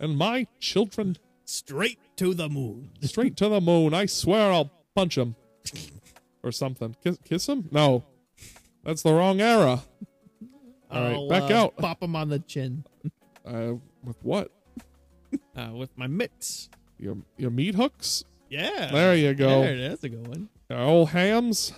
and 0.00 0.16
my 0.16 0.46
children 0.58 1.16
Straight 1.44 1.98
to 2.16 2.34
the 2.34 2.48
moon. 2.48 2.90
straight 3.02 3.36
to 3.36 3.48
the 3.48 3.60
moon. 3.60 3.94
I 3.94 4.06
swear 4.06 4.50
I'll 4.52 4.70
punch 4.96 5.16
him 5.18 5.36
or 6.42 6.50
something. 6.50 6.96
Kiss, 7.04 7.18
kiss 7.24 7.48
him? 7.48 7.68
No, 7.70 8.04
that's 8.84 9.02
the 9.02 9.12
wrong 9.12 9.40
era. 9.40 9.82
All 10.92 11.02
right, 11.02 11.14
I'll, 11.14 11.28
back 11.28 11.50
uh, 11.50 11.54
out. 11.54 11.76
Pop 11.76 12.02
him 12.02 12.14
on 12.14 12.28
the 12.28 12.38
chin 12.40 12.84
Uh, 13.46 13.74
with 14.04 14.16
what? 14.22 14.50
uh, 15.56 15.70
with 15.72 15.90
my 15.96 16.06
mitts. 16.06 16.68
Your 16.98 17.16
your 17.36 17.50
meat 17.50 17.74
hooks? 17.74 18.24
Yeah, 18.48 18.90
There 18.92 19.16
you 19.16 19.32
go. 19.34 19.62
There, 19.62 19.88
that's 19.88 20.04
a 20.04 20.10
good 20.10 20.28
one. 20.28 20.50
Your 20.68 20.80
old 20.80 21.08
hams? 21.08 21.72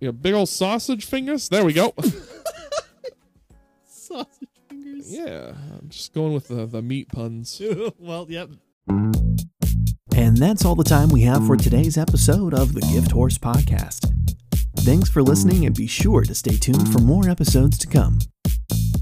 Your 0.00 0.12
big 0.12 0.34
old 0.34 0.48
sausage 0.48 1.04
fingers? 1.04 1.48
There 1.48 1.64
we 1.64 1.72
go. 1.72 1.94
Sausage 3.84 4.48
fingers. 4.68 5.12
yeah, 5.12 5.52
I'm 5.78 5.88
just 5.88 6.12
going 6.12 6.32
with 6.32 6.48
the 6.48 6.66
the 6.66 6.82
meat 6.82 7.08
puns. 7.10 7.62
well, 7.98 8.26
yep. 8.28 8.50
And 8.88 10.36
that's 10.36 10.64
all 10.64 10.74
the 10.74 10.84
time 10.84 11.10
we 11.10 11.22
have 11.22 11.46
for 11.46 11.56
today's 11.56 11.96
episode 11.96 12.54
of 12.54 12.72
the 12.74 12.80
Gift 12.80 13.12
Horse 13.12 13.38
Podcast. 13.38 14.12
Thanks 14.78 15.08
for 15.08 15.22
listening 15.22 15.66
and 15.66 15.76
be 15.76 15.86
sure 15.86 16.22
to 16.22 16.34
stay 16.34 16.56
tuned 16.56 16.90
for 16.92 16.98
more 16.98 17.28
episodes 17.28 17.78
to 17.78 17.86
come 17.86 18.18
you 18.70 18.99